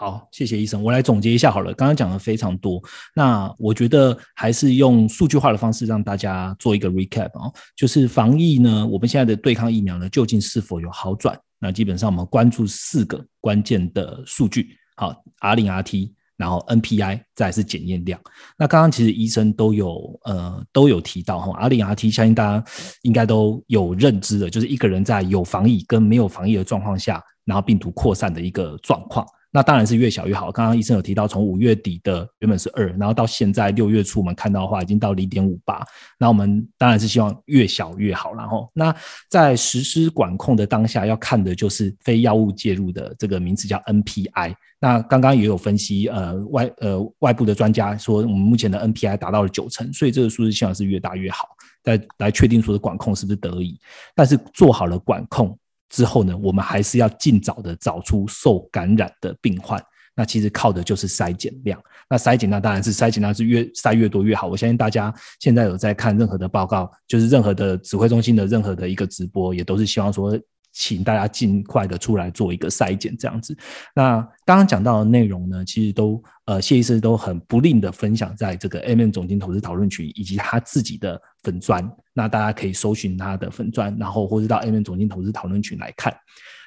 [0.00, 0.82] 好，谢谢医生。
[0.82, 2.82] 我来总结一下好了，刚刚讲的非常多，
[3.14, 11.38] 那我觉得还是用数据化的方式让大家做一个 recap 啊，就是防疫呢，我们现在的对抗疫苗呢，究竟是否有好转？
[11.58, 18.18] 那基本上我们关注四个关键的数据，好，R 零 RT，然后 NPI，再是检验量。
[18.56, 22.64] 那刚刚其实医生都有呃都有提到哈，R 零 RT，相信大家
[23.02, 29.26] 应该都有认知的，就是一个人在有防疫跟没有防疫的状况下，然后病毒扩散的一个状况。
[29.52, 30.52] 那当然是越小越好。
[30.52, 35.84] 刚刚医生有提到，从五月底的原本是二，然后到现在六月初我们看到的话，已经到零点五八。
[36.18, 38.32] 那我们当然是希望越小越好。
[38.34, 38.94] 然后，那
[39.28, 44.54] 在实施管控的当下，要看的就是非药物介入的这个名词叫 NPI。
[44.78, 51.48] 那刚刚也有分析，呃，外呃外部的专家说，我们目前的 NPI 达到了九成，所以这个数字希望是越大越好，
[51.82, 53.78] 再来确定说的管控是不是得以。
[54.14, 55.58] 但是做好了管控。
[55.90, 59.78] 之后呢，我们还是要尽早的找出受感染的病患。
[60.16, 61.78] 那其实靠的就是筛检量。
[62.08, 64.46] 那筛检量当然是筛检量是越筛越多越好。
[64.46, 70.38] 我相信大家现在有在看任何的报告，就是任何的指挥中心的任何的一个直播，也都是希望说。
[70.80, 73.54] 请大家尽快的出来做一个筛检，这样子。
[73.94, 81.86] 那刚刚讲到的内容呢，其实都呃谢医师都很不吝的分享在这个 M N 总经投资讨论群以及他自己的粉砖。
[82.14, 86.16] 那大家可以搜寻他的粉砖，然后或者到 M N 总经投资讨论群来看。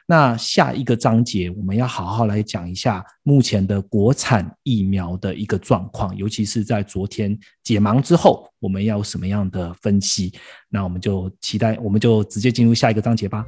[0.05, 10.31] 那下一个章节，我们要好好来讲一下目前的国产疫苗的一个状况，尤其是在昨天解盲之后，我们要有什么样的分析？
[10.69, 13.43] 那我们就期待，我们就直接进入下一个章节吧。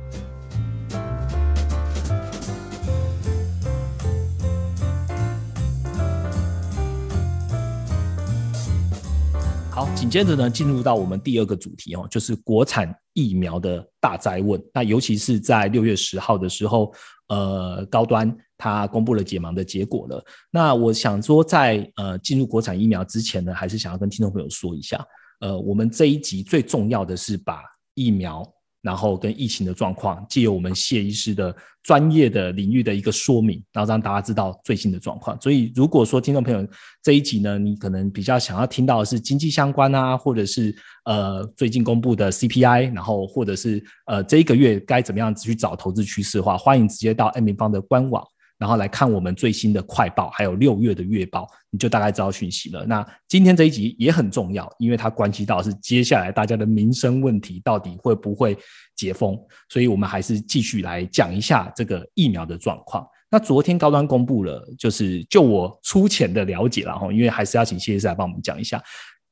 [9.76, 14.58] 好，紧接着呢，进入到我们第二个主题哦，就是国产疫苗的大灾问。
[14.74, 16.94] 那尤其是在六月十号的时候，
[17.28, 20.24] 呃，高端它公布了解盲的结果了。
[20.50, 25.06] 那我想说，在呃进入国产疫苗之前呢，还是想要跟听众朋友说一下，
[25.42, 27.62] 呃，我们这一集最重要的是把
[27.96, 28.50] 疫苗。
[28.86, 35.36] 然后跟疫情的状况，借由我们谢医师的专业的领域的一个说明，然后让大家知道最新的状况。
[35.42, 36.64] 所以，如果说听众朋友
[37.02, 48.24] 这一集呢，你可能比较想要听到的是经济相关啊，或者是呃最近公布的 CPI，然后或者是呃这一个月该怎么样去找投资趋势的话，欢迎直接到 M 平方的官网。
[48.58, 52.86] 然后来看我们最新的快报，还有六月的月报，你就大概知道讯息了。
[52.86, 58.58] 那今天这一集也很重要，因为它关系到是接下来大家的民生问题到底会不会
[58.96, 59.38] 解封，
[59.70, 63.06] 所以我们还是继续来讲一下这个疫苗的状况。
[63.30, 68.82] 那昨天高端公布了，就是就我粗浅的了解了哈，因为还是要请谢医师来帮我们讲一下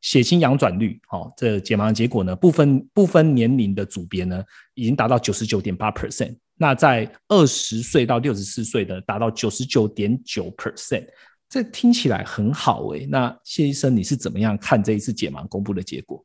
[0.04, 1.02] 血清阳转率。
[1.10, 4.44] 哦，这解盲的结果呢，部分部分年龄的组别呢，
[4.76, 6.36] 已经达到九十九点八 percent。
[6.56, 11.08] 那在二十岁到六十四岁的达到九十九点九 percent，
[11.50, 13.08] 这听起来很好诶。
[13.08, 16.24] 那谢医生，你是怎么样看这一次解盲公布的结果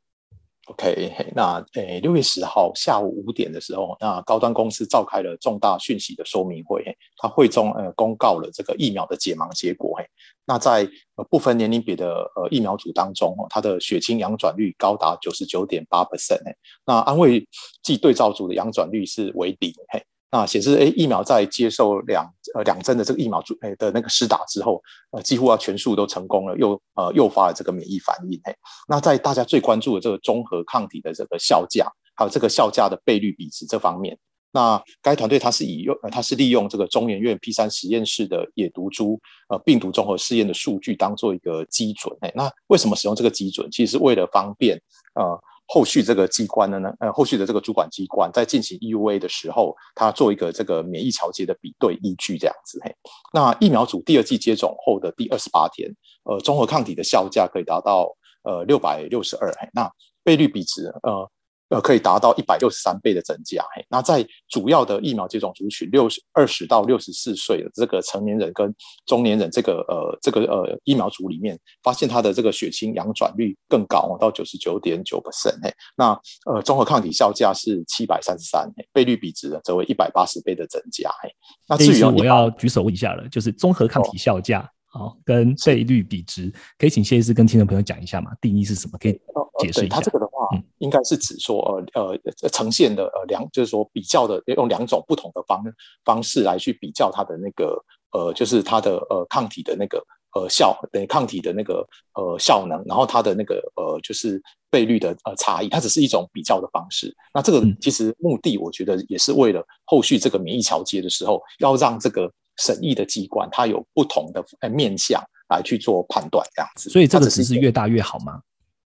[0.68, 6.84] ？OK，那诶六月十号下午五点的时候，那高端公司召开了重大讯息的说明会，
[7.16, 9.96] 它会中呃公告了这个疫苗的解盲结果。
[9.98, 10.04] 嘿，
[10.44, 16.42] 那在呃部分年龄别的呃疫苗组当中，哦，它的血清阳转率高达九十九点八 percent，
[16.84, 17.46] 那安慰
[17.82, 20.04] 剂对照组的阳转率是为零，嘿。
[20.30, 28.38] 那显示，哎，疫苗在接受两呃两针的这个疫苗注诶的那个施打之后，呃，几乎要全数都成功了，又呃诱发了这个免疫反应。
[28.44, 28.54] 嘿，
[28.86, 34.18] 那在大家最关注的这个综合抗体的这个效价，还有这个效价的倍率比值这方面，
[34.52, 42.14] 那该团队它是以用它是利用这个中研院 P 三实验室的野毒株呃病毒综合试验的数据当做一个基准。
[42.20, 43.66] 哎，那为什么使用这个基准？
[43.70, 44.78] 其实是为了方便
[45.14, 45.40] 呃。
[45.68, 46.78] 后续这个机关的？
[46.80, 52.80] 呢，呃，后续的这个主管机关在进行 EUA 的时候，它做一个这个免疫调节的比对依据，这样子。
[52.82, 52.92] 嘿，
[53.32, 55.88] 那疫苗组第二季接种后的第二十八天，
[56.24, 59.52] 呃，综合抗体的效价可以达到呃六百六十二。
[59.60, 59.88] 嘿，那
[60.24, 61.30] 倍率比值，呃。
[61.70, 63.62] 呃，可以达到一百六十三倍的增加。
[63.74, 75.58] 嘿，那在主要的疫苗接种族群，六十二十到六十四岁的这个成年人跟中年人这个呃这个呃疫苗组里面，发现它的这个血清阳转率更高，到九十九点九 percent。
[75.62, 81.10] 嘿，那呃综合抗体效价是七百三十三，倍率比值呢则为一百八十倍的增加。
[81.22, 81.30] 嘿，
[81.68, 84.66] 那至于我要举手问一下了，就是综合抗体效价。
[84.98, 88.32] 好，跟倍率比值，可以请谢医师跟听众朋友讲一下嘛？
[88.40, 88.98] 定义是什么？
[88.98, 89.12] 可以
[89.60, 89.94] 解释一下。
[89.94, 91.60] 它这个的话，应该是指说，
[91.94, 95.62] 呃呃，呈现的呃两，就是说比较的用两种不同的方
[96.04, 97.80] 方式来去比较它的那个
[98.10, 107.14] 呃，就是它的呃抗体的那个呃效，等于抗体的那个呃效能，然后它的那个呃就是倍率的呃差异，它只是一种比较的方式。
[107.32, 112.28] 那这个其实目的，我觉得也是为了后续这个免疫调节的时候，要让这个。
[112.58, 116.90] 审议的机关，它有不同的呃面向来去做判断，这样子。
[116.90, 118.40] 所以这个值是越大越好吗？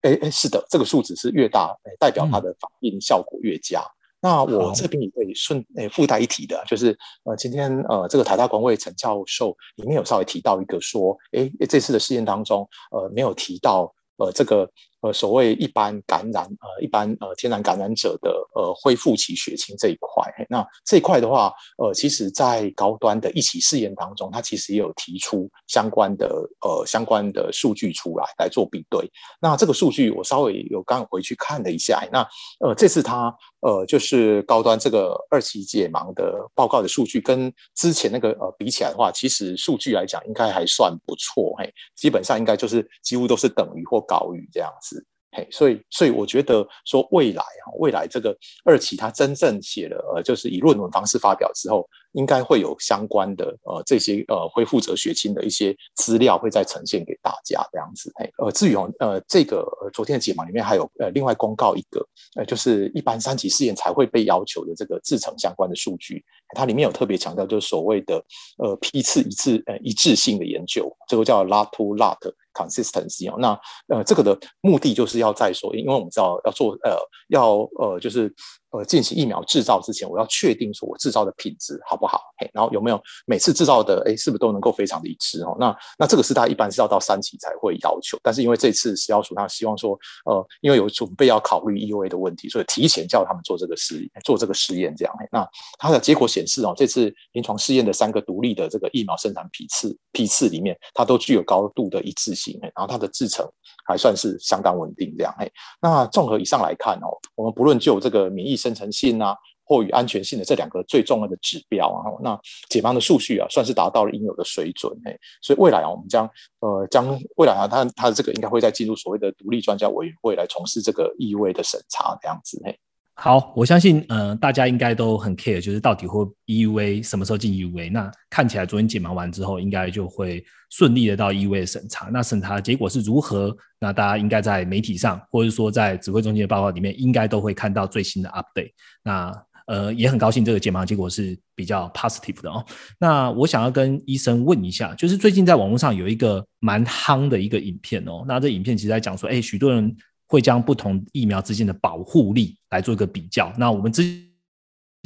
[0.01, 3.81] 哎哎，是的，这个数值是越大，代表它的反应效果越佳。
[4.19, 14.69] 那我这边也可以顺诶附带一提的，就是呃，今天呃，这个台大官位陈教授里面有稍微提到一个说，哎，这次的试验当中，呃，没有提到呃这个
[15.03, 20.23] 呃所谓一般感染呃一般呃天然感染者的呃恢复期血清这一块。
[20.49, 26.27] 那这一块的话，呃，其实在高端的一起试验当中，它其实也有提出相关的
[26.61, 29.07] 呃相关的数据出来来做比对。
[29.39, 32.25] 那这个数据我稍微有刚回去看了一下，那
[32.65, 44.92] 呃这次它呃就是高端这个二期解盲的报告的数据跟之前那个呃比起来的话，其实数据来讲应该还算不错，嘿，基本上应该就是几乎都是等于或高于这样子。
[45.35, 58.11] 嘿，所以所以我觉得说未来哈，未来这个二期它真正写了呃，就是以论文方式发表之后，应该会有相关的呃这些呃恢复者血清的一些资料会再呈现给大家这样子。
[58.15, 66.23] 嘿，呃，至于呃这个呃昨天的解码里面还有呃另外公告一个，呃就是一般三级试验才会被要求的这个制成相关的数据，
[66.55, 68.23] 它里面有特别强调就是所谓的
[68.59, 72.19] 呃批次一致呃一致性的研究，这个叫 lot to lot。
[72.53, 73.59] Consistency 哦，那
[73.95, 76.97] 呃，这个的目的就是要在说，因为我们知道要做呃，
[77.29, 78.33] 要呃，就是
[78.73, 85.55] 呃，进行疫苗制造之前，我要确定说我制造的品质好不好，嘿，然后有没有每次制造的，哎，是不是都能够非常的一致哦？
[85.59, 95.13] 那那这个是它一般是要到三期才会要求，但是因为这次食药署他希望说，呃，因为有准备要考虑 EUA 的问题，所以提前叫他们做这个试做这个实验这样。
[95.31, 102.59] 那它的结果显示哦，这次临床试验的三个独立的这个疫苗生产批次批次里面，它都具有高度的一致性。
[102.61, 103.47] 然后它的制程
[103.85, 105.51] 还算是相当稳定，这样嘿。
[105.79, 115.19] 那综合以上来看哦，我们不论就这个免疫生成性啊，或与安全性的这两个最重要的指标啊，那解方的数据啊，算是达到了应有的水准嘿。
[115.41, 122.79] 所以未来啊，我们将呃将未来啊，他他的这个应该会再进入所谓的独立专家委员会来从事这个意味的审查这样子嘿。
[123.15, 127.91] 好，我相信，呃，大家应该都很 care，就是到底会 EUV 什么时候进 EUV？
[127.91, 132.09] 那看起来昨天解盲完之后，应该就会顺利的到 EUV 审查。
[132.11, 133.55] 那审查结果是如何？
[133.79, 138.71] 那大家应该在媒体上，或者说在指挥中心的报告里面，应该都会看到最新的 update。
[139.03, 139.31] 那
[139.67, 142.65] 呃，也很高兴这个解盲结果是比较 positive 的哦。
[142.99, 148.25] 那我想要跟医生问一下，就是最近在网络上有一个蛮夯的一个影片哦。
[148.27, 149.95] 那这影片其实在讲说，哎，许多人。
[150.27, 153.53] 会将不同疫苗之间的保护力来做一个比较。
[153.57, 154.03] 那我们之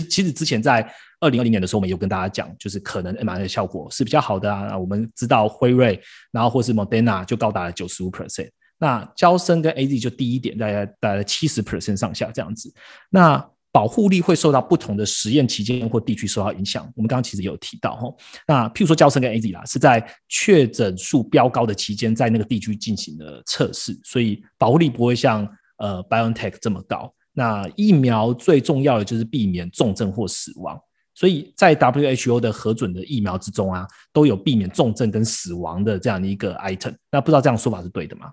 [0.10, 0.82] 其实之前在
[1.20, 4.78] 二零二零年的时候，我们有跟大家讲，就是可能 mRNA 的效果是比较好的啊。
[4.78, 6.00] 我们知道辉瑞，
[6.32, 8.50] 然后或是 Moderna 就高达了九十五 percent。
[8.78, 12.72] 那交生跟 AZ 就低一点，大概大概七十 percent 上下这样子。
[13.10, 16.84] 那保护力会受到不同的实验期间或地区受到影响。
[16.96, 18.14] 我们刚刚其实有提到哈，
[18.48, 27.14] 那譬如说，交生跟 A Z 啦，是在确诊数飙高的期间，在那个地区进行了测试，所以保护力不会像呃 BioNTech 这么高。
[27.34, 30.80] 那疫苗最重要的就是避免重症或死亡，
[31.14, 36.96] 所以在 WHO 的核准的疫苗之中啊，都有避免重症跟死亡的这样的一个 item。
[37.12, 38.32] 那不知道这样说法是对的吗？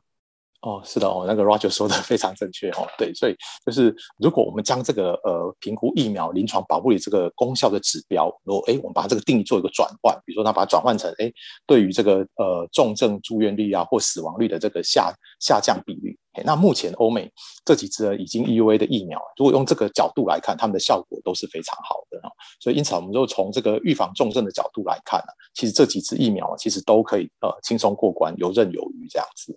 [0.64, 11.31] 哦，是的哦，那个 Roger 说的 非常正确哦，对，所以就是如果我们将这个呃评估疫苗临床保护的这个功效的指标，如果哎我们把这个定义做一个转换，比如说它把它转换成哎
[11.66, 16.18] 对于这个呃重症住院率啊或死亡率的这个下下降比率。
[16.44, 17.31] 那目前欧美
[17.64, 22.20] 这几支已经 EUA 的疫苗，如果用这个角度来看，他们的效果都是非常好的
[22.61, 29.55] 所以因此，我们就从这个预防重症的角度来看呢，其实这几支疫苗其实都可以呃轻松过关，游刃有余这样子。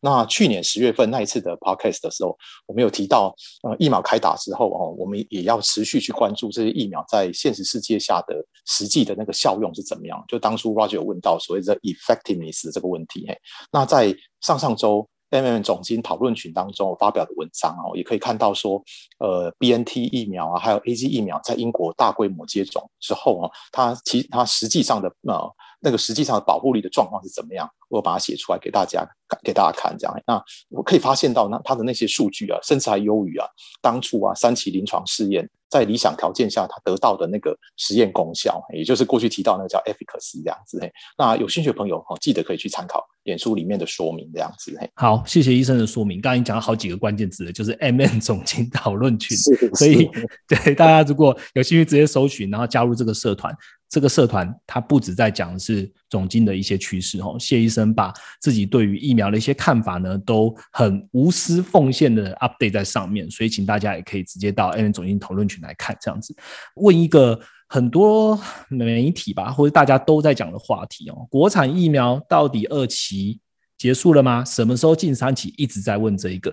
[0.00, 2.36] 那去年十月份那一次的 Podcast 的时候，
[2.66, 8.34] 我们有提到呃疫苗开打之后哦，我们也要持续去关注这些疫苗在现实世界下的
[8.66, 10.22] 实际的那个效用是怎么样。
[10.26, 13.38] 就当初 Roger 有问到所谓的 effectiveness 这个问题，嘿，
[13.70, 15.08] 那在上上周。
[15.30, 18.82] M M 总经讨论群当中我发表的文章哦，也可以看到说，
[19.18, 27.68] 呃，B N T 疫苗啊，还有 A G 疫苗在英国大规模接种之后啊，它其它实际上的呃那个实际上的保护力的状况是怎么样？
[27.88, 29.06] 我把它写出来给大家
[29.42, 33.46] 给大家看，这样那我可以发现到那它的那些数据啊，甚至还优于啊
[33.80, 35.48] 当初啊三期临床试验。
[35.70, 40.78] 在理想条件下，他得到的那个实验功效，也就是过去提到那个叫 efficacy 这样子。
[40.80, 44.74] 嘿，那有兴趣的朋友哦，记得可以去参考脸书里面的说明这样子。
[44.80, 46.22] 嘿，好，谢谢医生的说明。
[46.22, 49.36] 刚刚你讲了好几个关键字，就是 M N 总经讨论群，
[49.74, 50.08] 所以
[50.46, 53.54] 对大家如果有兴趣，直接搜寻，然后加入这个社团。
[53.88, 66.36] 这个社团它不止在讲的是总经的一些趋势哦，谢医生把自己对于疫苗的一些看法呢，都很无私奉献的 update 在上面，所以请大家也可以直接到 N 总经讨论群来看，这样子
[66.76, 73.40] 问一个很多媒体吧，或者大家都在讲的话题哦，国产疫苗到底二期
[73.78, 74.44] 结束了吗？
[74.44, 75.54] 什么时候进三期？
[75.56, 76.52] 一直在问这一个。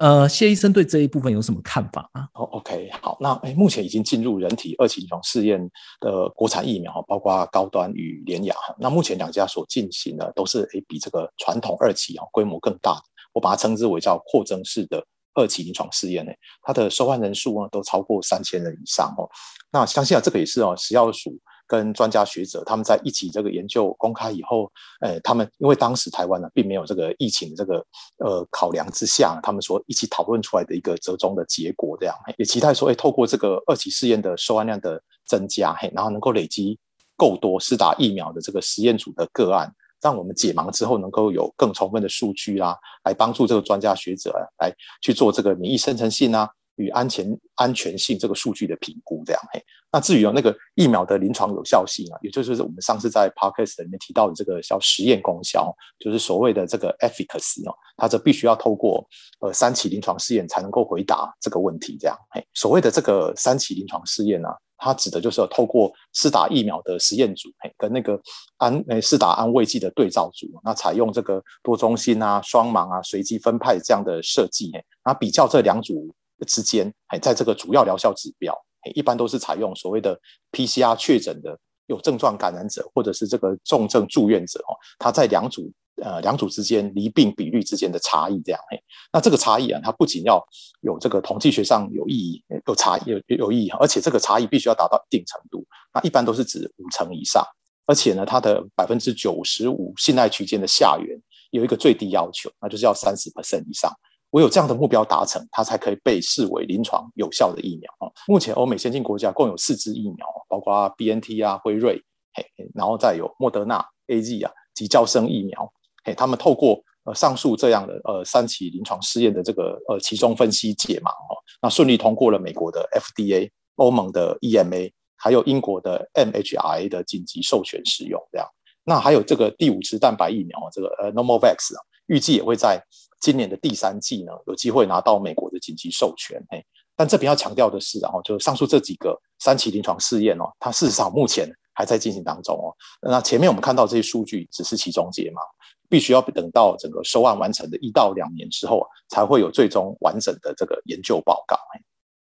[0.00, 2.26] 呃，谢医生对这一部分有什么看法啊？
[2.32, 5.60] 哦，OK，好，那哎，目前已经进入人体二期临床试验
[6.00, 13.02] 的国产疫苗，包括高端与联雅，那目前两家所进行的都是哎比这个传统二期啊规模更大的。
[13.34, 15.04] 我把它称之为叫扩增式的
[15.34, 19.28] 二期临床试验呢，它的受案人数呢都超过三千人以上哦。
[19.70, 21.38] 那相信啊，这个也是哦，食药署。
[21.70, 24.68] 跟专家学者他们在一起这个研究公开以后，
[25.00, 27.76] 呃，他们因为当时台湾呢并没有这个疫情这个
[28.18, 36.76] 呃考量之下，他们说一起讨论出来的一个折中的结果，这样也期待说，哎，透过这个二期试验的受案量的增加，嘿，然后能够累积
[37.16, 46.50] 够多施打疫苗的这个实验组的个案，让我们解盲之后能够有更充分的数据啦，来帮助这个专家学者来去做这个免疫生成性啊。
[46.80, 47.26] 与安全
[47.56, 49.62] 安全性这个数据的评估，这样嘿。
[49.92, 59.04] 那至于有那个疫苗的临床有效性啊，也就是我们上次在 podcast 里面提到的这个叫实验功效，就是所谓的这个 efficacy 哦，它这必须要透过
[59.40, 62.44] 呃三期临床试验才能够回答这个问题，这样嘿。
[62.54, 68.20] 所谓的这个三期临床试验呢，它指的就是透过施打疫苗的实验组，嘿，跟那个
[68.58, 76.08] 安诶施打安慰剂的对照组，那采用这个多中心啊、双盲啊、随机分派这样的设计，嘿，那比较这两组。
[76.44, 78.56] 之间，哎，在这个主要疗效指标，
[78.94, 80.18] 一般都是采用所谓的
[80.52, 85.70] PCR 确诊的有症状感染者，或者是这个重症住院者哦，他在两组
[86.02, 88.82] 呃两组之间离病比率之间的差异这样，嘿，
[89.12, 90.42] 那这个差异啊，它不仅要
[90.80, 97.44] 有这个统计学上有意义，有差异有有意义，而且这个差异必须要达到一定程度，那一般都是指五成以上，
[97.86, 101.20] 而且呢，它的百分之九十五信赖区间的下缘
[101.50, 103.92] 有一个最低要求，那就是要三十 percent 以上。
[104.30, 108.12] 唯有这样的目标达成，它才可以被视为临床有效的疫苗啊。
[108.28, 112.00] 目前欧美先进国家共有四支疫苗，包括 B N T 啊、辉瑞，
[112.34, 115.72] 嘿，然后再有莫德纳、A Z 啊及交生疫苗，
[116.04, 128.46] 嘿，他们透过呃上述这样的呃三期临床试验的这个呃其中分析解盲哦，那顺利通过了美国的 F D A、欧盟的 E M A，还有英国的 M H R A 的紧急授权使用这样。
[128.84, 132.80] 那还有这个第五支蛋白疫苗，这个呃 Normal Vax 啊，预计也会在。
[133.20, 136.42] 今年的第三季呢，有机会拿到美国的紧急授权。
[136.48, 136.64] 嘿，
[136.96, 142.74] 但这边要强调的是，然后就上述这几个三期临床试验哦，它事实上目前还在进行当中哦。
[143.02, 145.40] 那前面我们看到这些数据只是其中解嘛，
[145.88, 151.56] 必须要等到整个收案完成的一到两年之后，才会有最终完整的这个研究报告。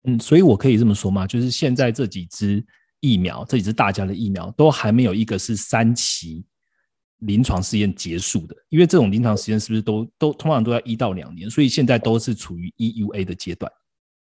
[0.09, 2.65] 嗯，所以我可以这么说嘛，就是现在这几支
[3.01, 6.47] 疫苗，这几支大家的疫苗，都还没有一个是三期。
[7.21, 13.71] 临床试验结束的，因为这种临床实验是不是都都通常都要一到两年，所以现在都是处于 EUA 的阶段。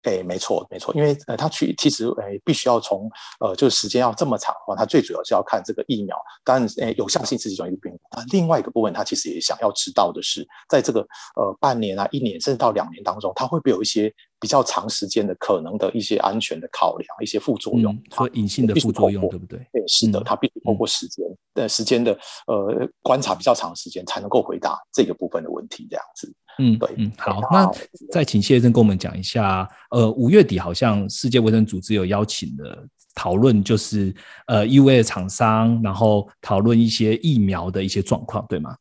[0.03, 3.11] 哎，没错，没错，因为呃，它去其实哎，必须要从
[3.41, 6.15] 呃，就是时间要这么长的话，它最主要是要看这个疫苗，
[6.45, 11.01] 当然哎，有效性是其中一个变那另外一个部分，它其实也想要知道的是，在这个
[11.35, 19.59] 呃半年啊、一年甚至到两年当中，它会不会有一些比较长时间的可能的一些安全的考量、一些副作用，说隐性的副作用，对不对？
[19.73, 22.11] 对，是的，它必须通过时间的时间的
[22.47, 26.33] 呃观察比较长时间，才能够回答这个部分的问题，这样子。
[26.59, 27.71] 嗯，对，嗯，好，那
[28.11, 34.13] 再请谢医生跟我们讲一下，呃，五月底好像世界卫生组织有邀请的讨论，就是
[34.47, 38.75] 呃，UA 的厂商，然后讨论一些疫苗的一些状况，对吗？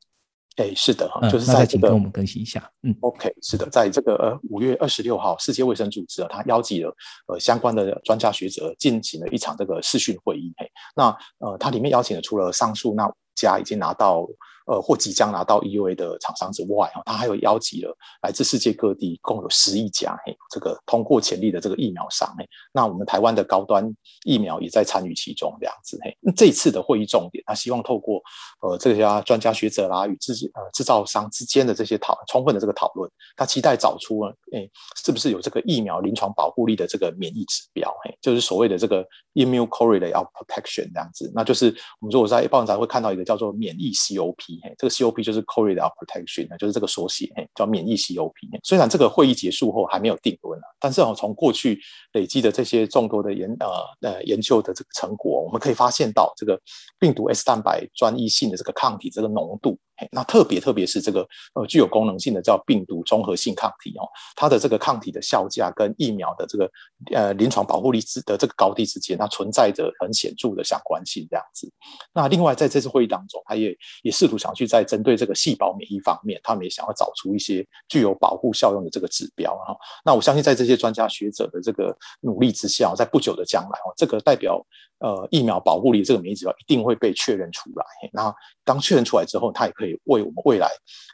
[0.56, 6.94] 哎，是的，哈，就是在这个我们更新一下，嗯，OK，是的，在这个呃五月二十六号，世界卫生组织啊，他邀集了
[7.28, 14.26] 呃相关的专家学者进行了一场这个视讯会议，嘿，那呃，它里面邀请了除了上述那家已经拿到。
[14.66, 23.88] 呃，或即将拿到 EUA 的厂商之外，哦，它还有邀集了来自世界各地共有十亿家，嘿，这个通过潜力的这个疫苗商，嘿，那我们台湾的高端
[24.24, 28.20] 疫苗也在参与其中，这样子，嘿，那这次的会议重点，他希望透过
[28.60, 34.18] 呃这些专家学者啦与制呃制造商之间的这些讨充分的这个讨论，他期待找出，
[34.52, 41.66] 哎，是不是有这个疫苗临床保护力的这个免疫指标，嘿，就是所谓的这个 immune correlate of protection 这样子，那就是
[42.00, 44.55] 我们说我在报上会看到一个叫做免疫 COP。
[44.78, 48.32] 这个 COP 就是 corolla Protection，就是这个缩写，叫免疫 COP。
[48.62, 51.80] 虽然这个会议结束后还没有定论啊，但是哦，从过去
[52.12, 56.60] 累积的这些众多的研呃呃研究的这个成果，我们可以发现到这个
[56.98, 59.78] 病毒 S 蛋白专一性的这个抗体这个浓度。
[60.12, 66.70] 那特别特别是这个呃具有功能性的叫病毒综合性抗体哦，它的这个抗体的效价跟疫苗的这个
[67.14, 71.70] 呃临床保护力之的这个高低之间，它存在着很显著的相关性这样子。
[72.12, 79.76] 那另外在这次会议当中，他也也试图想去在针对这个细胞免疫方面，他们也想要找出一些具有保护效用的这个指标哈。
[80.04, 84.64] 那我相信在这些专家学者的这个努力之下，在不久的将来哦，这个代表
[85.00, 87.84] 呃疫苗保护力这个免疫指标一定会被确认出来。
[88.12, 88.34] 那
[88.64, 89.96] 当确认出来之后，它也可以。
[90.04, 90.68] 为我们未来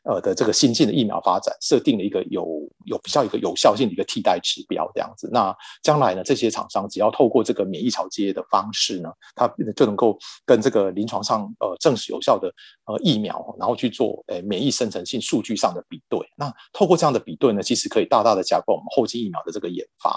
[0.05, 2.47] 呃的这个新进的疫苗发展设定了一个有
[2.85, 5.29] 有比较一个有效性的一个替代指标这样子。
[5.33, 12.53] 那将来呢，这些厂商只要透过这个免疫桥接的方式呢，它就能够跟这个临床上呃证实有效的
[12.87, 16.19] 呃疫苗，然后去做诶免疫生成性数据上的比对。
[16.37, 20.13] 那透过这样的比对呢，其实可以大大的加快我们后继疫苗的这个研发。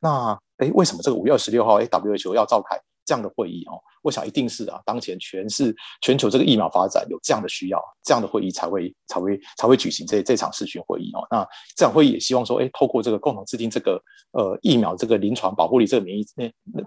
[0.00, 2.80] 那诶，为什么这个五月二十六号诶 WHO 要召开
[3.10, 3.82] 这样的会议哦？
[4.02, 11.26] 我想一定是啊，当前全是全球这个疫苗发展有这样的需要，这样的会议才会才会才会举行这这场视讯会议哦。
[11.30, 11.46] 那
[11.76, 16.24] 这场会议也希望说，哎，透过这个共同制定这个呃疫苗这个临床保护力这个免疫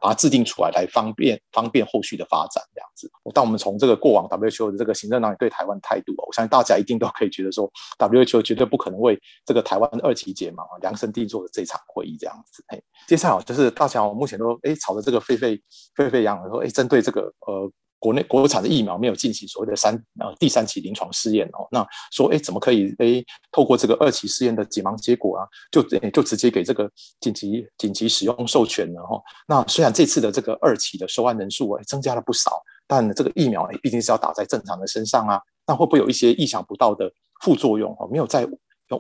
[0.02, 3.12] 把它制定出来，来方便方便后续的发展这样子。
[3.34, 12.64] 当我们从这个过往 WHO 的这个行政长官对台湾态度，我相信大家一定都可以觉得说，WHO 绝对不可能为这个台湾二期解盲量身定做的这场会议这样子。
[12.68, 15.62] 嘿，接下来就是大家目前都哎吵得这个沸沸
[15.96, 17.70] 沸沸扬扬，说哎针对这个呃。
[18.00, 26.92] 国内国产的疫苗没有进行所谓的三呃第三期临床试验哦，那说哎怎么可以哎透过这个二期试验的解盲结果啊，就就直接给这个
[27.22, 29.22] 紧急紧急使用授权了哈？
[29.48, 37.10] 那虽然这次的这个二期的收案人数哎增加了不少，但这个疫苗哎毕竟是要打在正常的身上啊，那会不会有一些意想不到的
[37.42, 38.10] 副作用哦？
[38.12, 38.46] 没有在。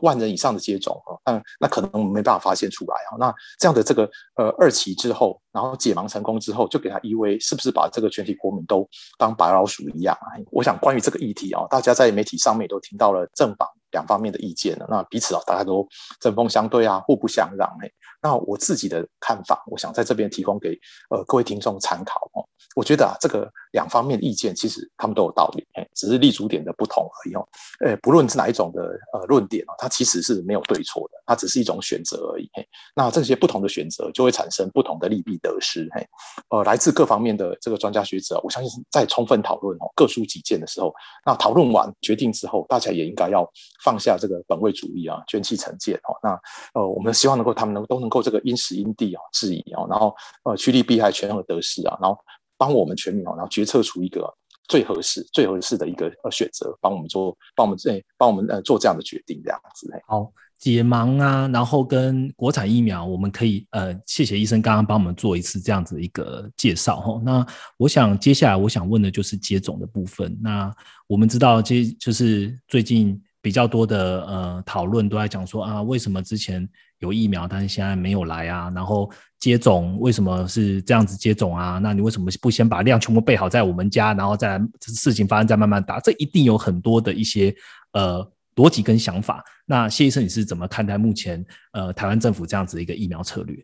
[0.02, 3.18] 万人以上的接种啊，那那可能我们没办法发现出来啊。
[3.20, 10.34] 那这样的这个呃二期之后，然后解盲成功之后，就给他依偎，是不是把这个全体国民都当白老鼠一样啊？
[10.52, 14.88] 我想关于这个议题啊，大家在媒体上面都听到了正反两方面的意见了。
[14.90, 15.88] 那彼此啊，大家都
[16.20, 17.94] 针锋相对啊，互不相让嘿。
[18.24, 20.69] 那我自己的看法，我想在这边提供给
[21.09, 22.47] 呃各位听众参考哦。
[22.76, 27.45] 我觉得啊，这个两方面意见其实他们都有道理，嘿，只是立足点的不同而已哦。
[27.86, 28.82] 呃，不论是哪一种的
[29.13, 32.49] 呃论点哦，它其实是没有对错的，它只是一种选择而已。
[32.53, 32.65] 嘿，
[32.95, 35.88] 那这些不同的选择就会产生不同的利弊得失。
[35.93, 36.07] 嘿，
[36.49, 40.91] 呃，来自各方面的这个专家学者，我相信在充分讨论哦，各抒己见的时候，
[41.26, 43.47] 那讨论完决定之后，大家也应该要
[43.84, 46.15] 放下这个本位主义啊，捐弃成见哦。
[46.24, 52.18] 那呃，我们希望能够他们能都能够这个因时因地啊质疑啊，然后呃趋利避害，权衡得失啊，然后。
[52.55, 54.32] 帮我们全民哦，然后决策出一个
[54.70, 59.91] 最合适、最合适的一个呃选择，帮我们做，帮我们这，帮我们呃做这样的决定，这样子。
[60.07, 67.22] 好，解盲啊，然后跟国产疫苗，我们可以呃，谢谢医生刚刚帮我们做一次这样子一个介绍哈。
[67.26, 67.45] 那
[67.76, 70.38] 我想接下来我想问的就是接种的部分。
[70.41, 70.74] 那
[71.07, 76.70] 我们知道，接就是最近比较多的呃讨论都在讲说啊，为什么之前。
[77.04, 78.72] 有疫苗，但是现在没有来啊。
[78.74, 81.78] 然后接种为什么是这样子接种啊？
[81.84, 85.99] 那你为什么不先把量全部备好在我们家，然后再事情发生再慢慢打？
[85.99, 87.54] 这一定有很多的一些
[87.91, 88.26] 呃
[88.56, 89.43] 逻辑跟想法。
[89.66, 93.56] 那谢医生，你是怎么看待目前呃台湾政府这样子一个疫苗策略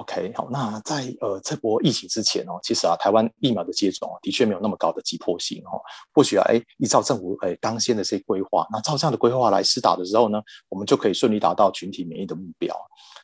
[0.00, 5.80] ？OK，好，那在呃这波疫情之前哦，其实啊，台湾疫苗的接种啊，的确没有那么高的急迫性哦。
[6.14, 12.74] 或许啊，哎，依照政府哎当先的这些规划，那照这样的规划来施打的时候呢，我们就可以顺利达到群体免疫的目标。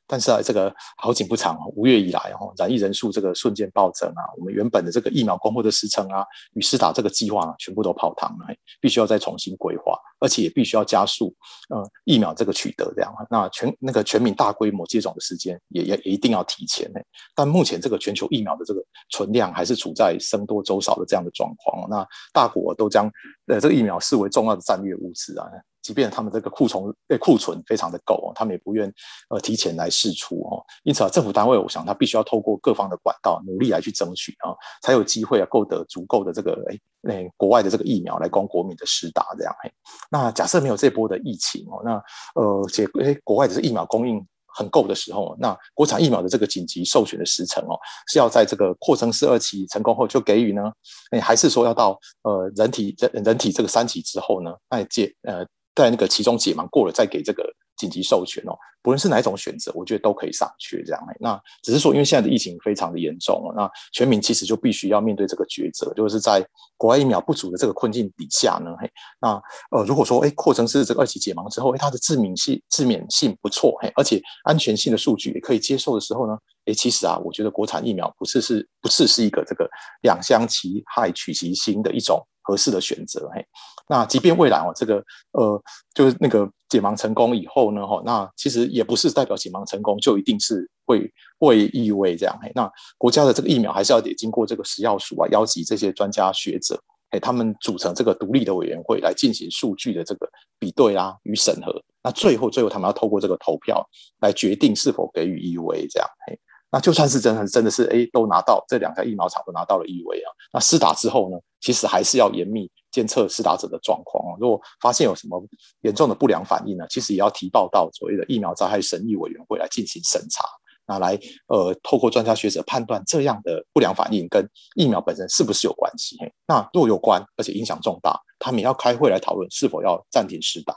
[0.07, 8.47] 但是啊，这个好景不长啊，五月以来哦，染疫人数这个瞬间暴增啊，我们原本的这个疫苗供货的时程啊，与施打这个计划全部都泡汤了，
[8.81, 11.35] 必须要再重新规划，而且也必须要加速
[11.71, 13.13] 呃疫苗这个取得这样。
[13.31, 17.01] 那全那个全民大规模接种的时间也也一定要提前呢。
[17.35, 18.81] 但目前这个全球疫苗的这个
[19.11, 23.11] 存量还是处在僧多粥少的这样的状况，那大国都将
[23.47, 25.47] 呃这个疫苗视为重要的战略物资啊。
[25.87, 28.93] 即便他们这个库存诶库存非常的够哦，他们也不愿
[29.31, 30.61] 呃提前来试出哦。
[30.83, 34.51] 因此啊，政府单位我想他必须要透过各方的管道努力来去争取啊，
[34.83, 39.71] 才有机会啊购得足够的这个诶诶国外的这个疫苗来供国民的施打这样嘿。
[40.11, 42.03] 那假设没有这波的疫情哦，那
[42.35, 47.79] 呃且诶国外的疫苗供应很够的时候，那国产疫苗的这个紧急授权的时程哦，
[48.09, 50.73] 是要在这个扩增式二期成功后就给予呢？
[51.13, 54.53] 诶还是说要到呃人体人人体这个三期之后呢？
[54.69, 55.47] 那借呃。
[55.77, 58.57] 在那个其中解盲过了，再给这个紧急授权哦。
[58.83, 61.03] 不论是哪一种选择，我觉得都可以上去这样。
[61.19, 66.47] 那只是说，因为现在的疫情非常的严重哦，那全民其实就必须要面对这个抉择，就是在
[66.77, 68.89] 国外疫苗不足的这个困境底下呢，嘿，
[69.21, 69.31] 那
[69.73, 79.69] 呃，如果说哎扩增是这个二期解盲之后，哎，它的致敏性、致敏性不错，嘿，而且安全性的数据也可以接受的时候呢，哎，其实啊，我觉得国产疫苗不是是不是是一个这个
[80.03, 83.45] 两相其害取其轻的一种合适的选择，嘿。
[83.89, 85.63] 那即便未来哦，这个呃，
[85.95, 92.39] 就是那个解盲成功以后呢，哈，那其实也不是代表解盲成功就一定是会会意味这样。
[92.41, 96.81] 嘿，那国家的这个疫苗还是要得经过这个食药署啊，邀集这些专家学者，
[97.11, 100.29] 嘿，他们组成这个独立的委员会来进行数据的这个
[100.59, 101.73] 比对啊与审核。
[102.03, 103.85] 那最后最后他们要透过这个投票
[104.21, 106.09] 来决定是否给予 EUA 这样。
[106.27, 106.39] 嘿，
[106.77, 112.71] 那就算是真的真的是哎都拿到这两家疫苗厂都拿到了 EUA 啊，那施打之后呢，其实还是要严密。
[112.93, 114.37] 监测施打者的状况哦。
[114.41, 115.43] 如果发现有什么
[115.83, 120.45] 严重的不良反应呢，其实也要提报到所谓的疫苗灾害审议委员会来进行审查。
[120.87, 121.19] 那来
[121.49, 126.17] 呃，透过专家学者判断这样的不良反应跟疫苗本身是不是有关系？
[126.47, 130.75] 那若有关，而且影响重大，他们也要开会来讨论是否要暂停施打。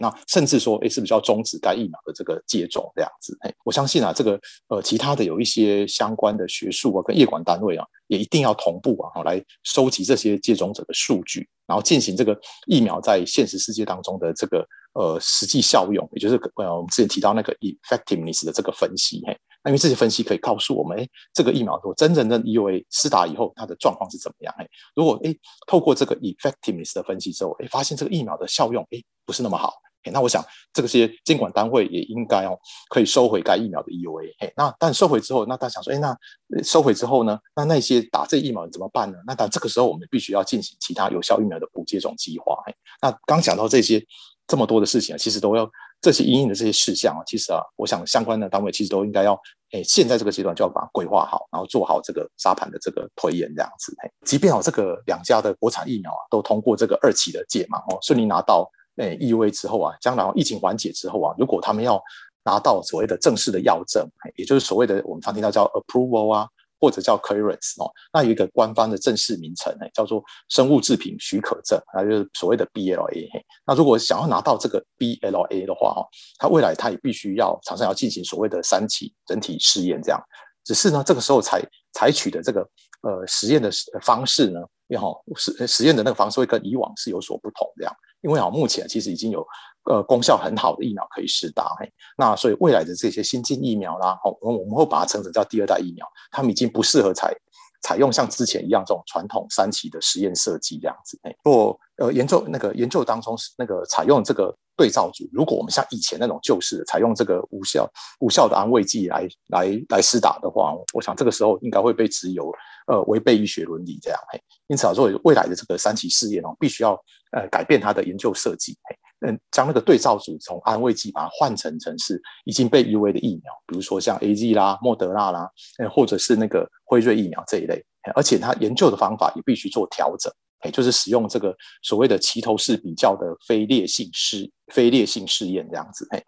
[0.00, 3.36] 那甚至说，哎，是不是要终止该疫苗的这个接种这样子？
[3.40, 4.38] 嘿，我相信啊，这个
[4.68, 19.22] 呃，其他的有一些相关的学术啊，跟业管单位啊，也一定要同步啊，来收集这些接种者的数据，然后进行这个疫苗在现实世界当中的这个呃实际效用，也就是呃我们之前提到那个 effectiveness 的这个分析。
[19.26, 24.54] 嘿，那因为这些分析可以告诉我们，哎，这个疫苗如果真正的 EUA 施打以后，它的状况是怎么样？
[24.58, 25.34] 哎，如果哎
[25.66, 29.02] 透过这个 effectiveness 的分析之后，哎，发现这个疫苗的效用，哎。
[29.26, 29.74] 不是那么好，
[30.10, 32.58] 那我想这些监管单位也应该哦，
[32.88, 34.34] 可以收回该疫苗的 EUA。
[34.40, 37.38] 嘿，那但收回之后，那大家想说，哎，那收回之后呢？
[37.54, 39.18] 那那些打这疫苗怎么办呢？
[39.24, 42.60] 那但这个时候我们必须要进行其他有效疫苗的补接种计划。
[42.66, 44.04] 嘿，那刚讲到这些
[44.48, 49.34] 这么多的事情，其实都要这些隐隐的这些事项啊，其实啊，我想相关的单位其实都应该要，
[49.72, 53.94] 哎，现在这个阶段就要把它规划好，然后做好这个沙盘的这个推演这样子。
[54.24, 58.70] 即便哦，这个两家的国产疫苗啊，都通过这个二期的解盲哦，顺利拿到。
[58.96, 61.98] 诶，意味之后啊，将来疫情缓解之后啊，如果他们要
[62.44, 66.46] 拿到所谓的正式的药证，也就是所谓的我们常听到叫 approval 啊，
[66.80, 73.28] 或者叫 clearance 哦，那有一个官方的正式名称呢，叫做生物制品许可证，那就是所谓的 BLA。
[73.66, 76.08] 那如果想要拿到这个 BLA 的话，哈，
[76.38, 80.18] 它未来它也必须要厂商要进行所谓的三期整体试验，这样。
[80.64, 81.62] 只是呢，这个时候采
[81.92, 82.66] 采取的这个
[83.02, 83.70] 呃实验的
[84.02, 87.94] 方式呢，要实实验的那个方式会跟以往是有所不同，这样。
[88.22, 89.42] 因为啊，目前其实已经有
[89.90, 97.34] 呃功效很好的疫苗可以试打，嘿，那所以未来的这些新进疫苗啦，哦，我们会把它称成叫第二代疫苗，它们已经不适合采
[97.82, 107.90] 采用像之前一样这种传统三期的实验设计这样子，哎，若呃研究那个研究当中那个采用这个对照组，如果我们像以前那种旧式的采用这个无效
[108.20, 112.52] 无效的安慰剂来来来施打的话，我想这个时候应该会被指有
[112.90, 117.00] 呃违背医学伦理这样，嘿，因此啊，作为未来的这个三期试验哦，必须要。
[117.32, 127.80] 呃，改变它的研究设计，嘿嗯，将那个对照组从安慰剂把它换成成是已经被 U V 的疫苗，比如说像 A G 啦、莫德纳啦，呃，或者是那个辉瑞疫苗这一类，
[128.16, 130.32] 而且它研究的方法也必须做调整，
[130.62, 136.20] 哎，就是使用这个所谓的齐头式比较的非劣性试非劣性试验这样子，嘿，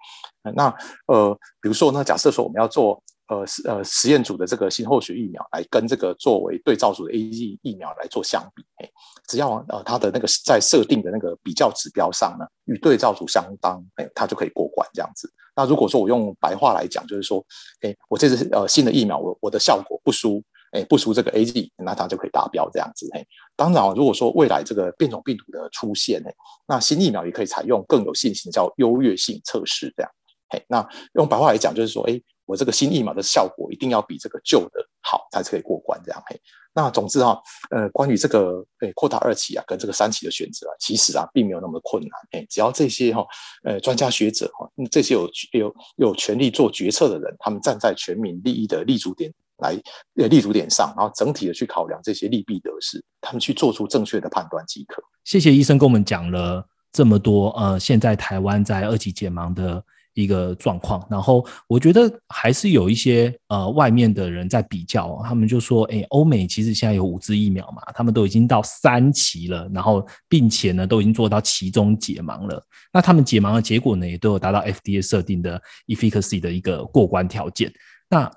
[0.55, 0.73] 那
[1.09, 3.03] 呃，比如说呢，假设说我们要做。
[3.33, 8.91] 呃实呃实验组的这个新后续疫苗来跟这个作为对照组的 A G 疫苗来做相比，哎，
[9.27, 15.33] 只要呃它的那个在设定的那个比较指标上呢与对照组相当，哎，它就可以过关这样子。
[15.57, 17.45] 那如果说我用白话来讲，就是说，
[17.81, 23.09] 哎，我这次呃新的疫苗，我我的效果不输，哎，不输这个 A G，那它就可以达标这样子。
[23.13, 26.35] 嘿，当然，如果说未来这个变种病毒的出现，哎，
[26.67, 30.11] 那新疫苗也可以采用更有信心叫优越性测试这样。
[30.49, 32.21] 嘿，那用白话来讲，就是说，哎。
[32.45, 36.01] 我这个新疫苗的效果一定要比这个旧的好，才可以过关。
[36.05, 36.41] 这样嘿，
[36.75, 37.41] 那总之哈，
[37.71, 42.11] 呃，关于这个诶扩大二期啊，跟这个三期的选择啊，其实啊，并没有那么困难。
[42.33, 43.25] 诶，只要这些哈，
[43.65, 49.81] 呃，专家学者哈，这些有有有权利做决策的人，他们站在全民利益的立足点来
[50.17, 55.03] 呃立足点上，然后整体的去考量这些利弊得失，他们去做出正确的判断即可。
[55.25, 57.51] 谢谢医生跟我们讲了这么多。
[57.51, 59.85] 呃，现在台湾在二级解盲的。
[60.15, 77.73] 一个状况，然后我觉得还是有一些呃外面的人在比较，他们就说，哎，欧美其实现在有五支疫苗嘛，他们都已经到三期了，然后并且呢都已经做到其中解盲了，那他们解盲的结果呢也都有达到 FDA 设定的 efficacy 的一个过关条件，
[78.09, 78.31] 那。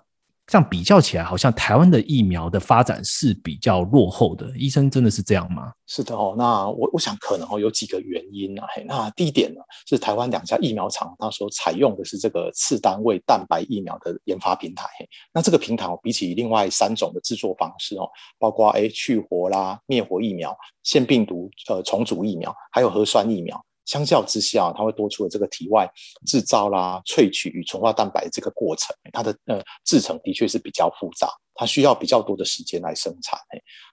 [0.48, 4.48] 这样比较起来，好像台湾的疫苗的发展是比较落后的。
[4.56, 5.72] 医生真的是这样吗？
[5.88, 8.66] 是的哦，那我我想可能哦有几个原因啊。
[8.86, 14.88] 那第一点呢，是台湾两家疫苗厂，它所采用的是这个次单位蛋白疫苗的研发平台。
[15.34, 23.60] 那这个平台比起另外三种的制作方式哦，包括诶去活啦、灭活疫苗、腺病毒呃重组疫苗，还有核酸疫苗。
[23.86, 25.89] 相较之下，它会多出了这个体外
[26.25, 33.39] 制造啦、萃取与纯化蛋白这个过程，它的呃制成的确是比较复杂，它需要比较多的时间来生产。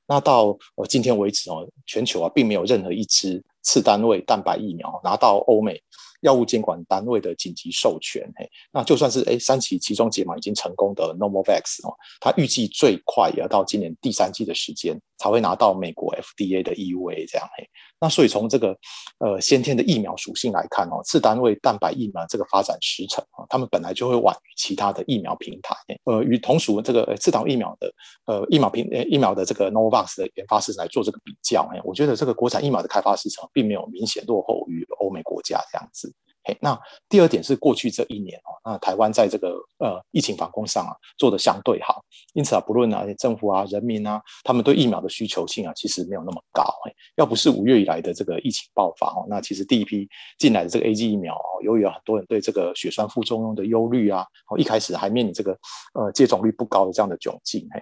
[0.06, 5.80] 那到呃今天为止哦，全球啊并没有任何一支次单位蛋白疫苗拿到欧美
[6.22, 8.22] 药物监管单位的紧急授权。
[8.36, 17.48] 嘿，那就算是哎三期其中解码已经成功的 Novavax 哦，它预计最快也要到今年第三季的时间才会拿到美国 FDA 的 EUA 这样。
[17.56, 17.68] 嘿，
[18.02, 18.76] 那所以从这个
[19.18, 25.76] 呃先天的疫苗属性来看哦，次单位蛋白疫苗这个发展时程啊，他们本来就会晚于其他的疫苗平台。
[26.04, 27.94] 呃，与同属这个次档疫苗的
[28.26, 36.12] 呃疫苗平疫苗的这个 Novavax 的研发时程来做这个比较，哎，我觉得这个国产疫苗的开发市程并没有明显落后于欧美国家这样子。
[36.44, 36.78] 嘿，那
[37.08, 42.02] 第二点是过去这一年哦，那台湾在这个呃疫情防控上啊做的相对好，
[42.34, 46.64] 因此啊，不论啊政府啊人民啊，他们对疫苗的需求性啊其实没有那么高。
[46.84, 55.52] 嘿，要不是五月以来的这个疫情爆发哦，那其实第一批进来的这个 A G 疫苗哦，由于有很多人对这个血栓副作用的忧虑啊，哦一开始还面临这个
[55.94, 57.66] 呃接种率不高的这样的窘境。
[57.72, 57.80] 嘿。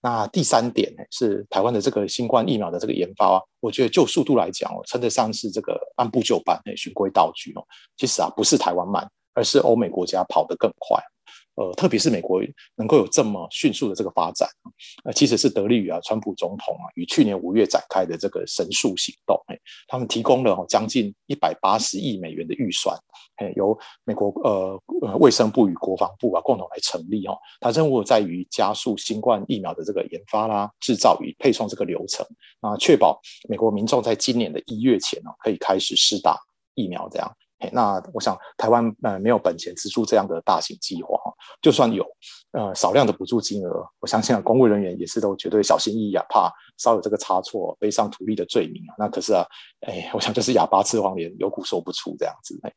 [0.00, 7.62] 那第三点呢，是台湾的这个新冠疫苗的这个研发啊，我觉得就速度来讲哦，称得上是这个按部就班，哎，循规蹈矩哦。
[7.96, 11.02] 其实啊，不是台湾慢，而是欧美国家跑得更快。
[11.58, 12.40] 呃，特别是美国
[12.76, 14.48] 能够有这么迅速的这个发展，
[15.04, 22.96] 呃，其实是得力于啊，川普总统啊，于去年五月展开的这个神速行动，哎，他们提供了哦将近一百八十亿美元的预算，
[23.38, 24.80] 哎，由美国呃
[25.18, 32.24] 卫生部与国防部啊共同来成立哦，它任务在于加速新冠疫苗的这个研发啦、制造与配送这个流程
[32.60, 36.38] 啊，确保美国民众在今年的一月前哦，可以开始施打
[36.74, 37.36] 疫苗这样。
[37.72, 41.18] 那我想台湾呃没有本钱资助这样的大型计划
[41.60, 42.06] 就算有
[42.52, 48.94] 呃少量的补助金额，我相信啊公务人员也是都绝对小心翼翼啊，怕稍有这个差错背上图利的罪名啊。
[48.96, 49.44] 那可是啊，
[49.80, 52.58] 哎，我想就是哑巴吃黄连，有苦说不出这样子。
[52.62, 52.72] 哎，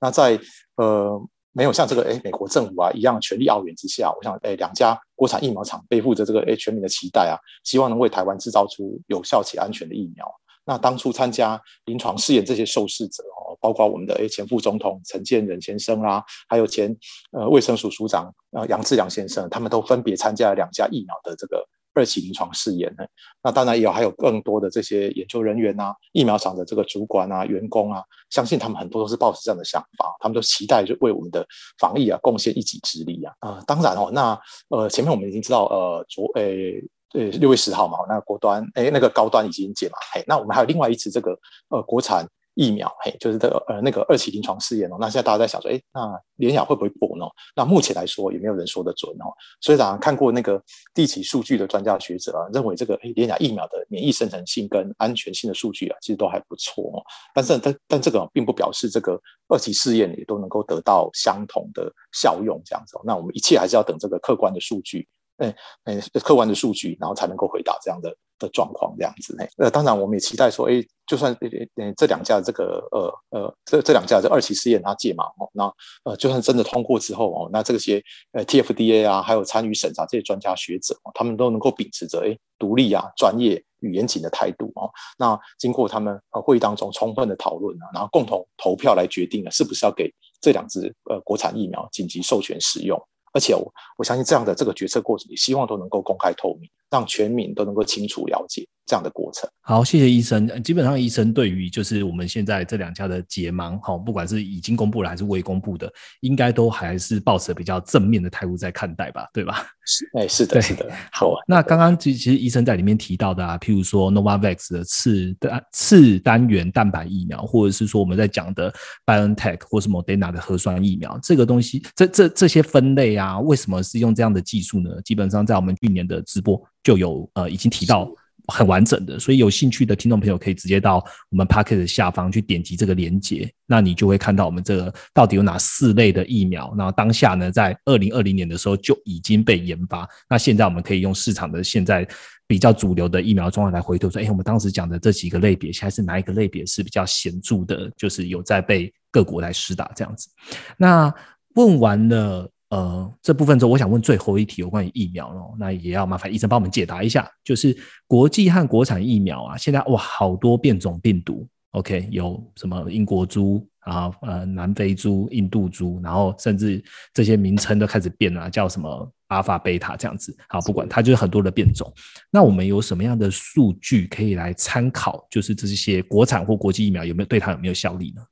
[0.00, 0.38] 那在
[0.76, 1.20] 呃
[1.52, 7.34] 没有像这个哎美国政府啊一样全力奥援之下，我想哎两家国产疫苗厂背负着这个哎全民的期待啊，
[7.64, 10.24] 希望能为台湾制造出有效且安全的疫苗。
[10.66, 16.94] 那当初参加临床试验这些受试者哦，包括我们的诶前副总统陈建仁先生啦，还有前
[17.30, 21.64] 呃卫生署署长啊杨志良先生，他们都分别参加了两家疫苗的这个
[21.94, 23.04] 二期临床试验呢。
[23.44, 31.46] 那当然也有还有更多的这些研究人员呐，疫苗厂的这个主管啊、员工啊，相信他们很多都是抱着这样的想法，他们都期待就为我们的
[31.78, 33.32] 防疫啊贡献一己之力啊。
[33.38, 34.36] 啊，当然哦，那
[34.70, 36.82] 呃前面我们已经知道呃昨诶。
[37.16, 41.30] 呃，六月十号嘛，那个国端哎，那个高端已经解码，嘿，那我们还有另外一次这个
[41.70, 44.98] 呃国产疫苗，嘿，就是这个呃那个二期临床试验哦。
[45.00, 47.24] 那现在大家在想说，哎，那联雅会不会破呢？
[47.54, 49.32] 那目前来说也没有人说得准哦。
[49.62, 50.62] 所以啊，看过那个
[50.92, 57.00] 地期数据的专家学者啊，认为这个哎联雅疫苗的免疫生成性跟安全性的数据啊，其实都还不错哦。
[57.34, 62.98] 但是但但这个并不表示这个二期试验也都能够得到相同的效用这样子。
[63.04, 65.08] 那我们一切还是要等这个客观的数据。
[65.38, 69.36] 哎哎，客观的数据，然后才能够回答这样的的状况，这样子。
[69.38, 71.32] 哎，呃，当然我们也期待说，哎，就算
[71.76, 75.72] 呃这两家这个呃呃这这两家这二期试验它解码哦，那
[76.04, 90.10] 呃就算真的通过之后哦，那这些呃 TFDA 啊，还有参与审查这些专家学者哦，他们都能够秉持着哎独立啊、专业与严谨的态度哦，那经过他们呃会议当中充分的讨论啊，然后共同投票来决定了是不是要给
[90.40, 92.98] 这两支呃国产疫苗紧急授权使用。
[93.36, 99.48] 而且我我相信这样的这个决策过程，也希望都能够公开透明，让全民都能够清楚了解这样的过程。
[99.60, 100.62] 好，谢谢医生。
[100.62, 109.66] 基本上，医生对于就是我们现在这两家的解盲，哈，不管是已经公布了还是未公布的，应该都还是抱持比较正面的态度在看待吧，对吧？
[109.84, 110.88] 是，哎，是的，是的。
[111.10, 118.72] 好，那刚刚其其实医生在里面提到的啊，譬如说 Novavax 的次单次单元蛋白疫苗，或者是说我们在讲的
[119.04, 123.26] BioNTech 或是 Moderna 的核酸疫苗，这个东西，这这这些分类啊。
[123.26, 124.88] 啊，为什么是用这样的技术呢？
[125.04, 128.08] 基本上在我们去年的直播就有呃已经提到
[128.46, 136.72] 很完整的，所以有兴趣的听众朋友可以直接到我们 p a c k e t 下方去点击这个链接，那你就会看到我们这个到底有哪四类的疫苗。
[136.78, 142.06] 那当下呢，在二零二零年的时候就已经被研发，那现在我们可以用市场的现在
[142.46, 150.28] 比较主流的疫苗状态来回头说，哎，我们当时讲的这几个类别，现在是哪一个类别是比较显著的，就是有在被各国来施打这样子。
[150.76, 151.12] 那
[151.56, 152.48] 问完了。
[152.70, 157.76] 呃，这部分之后，我想问最后一题有关于疫苗咯，那也要麻烦医生帮我们解答一下，就是
[158.08, 166.82] 国际和国产疫苗啊，现在哇好多变种病毒，OK，有什么英国猪啊，呃南非猪、印度猪，然后甚至
[167.14, 170.36] 这些名称都开始变了，叫什么阿尔法、贝塔这样子。
[170.48, 171.92] 好，不管它就是很多的变种。
[172.32, 175.24] 那我们有什么样的数据可以来参考？
[175.30, 178.22] 就是这些国产或国际疫苗有没有对它有没有效力呢？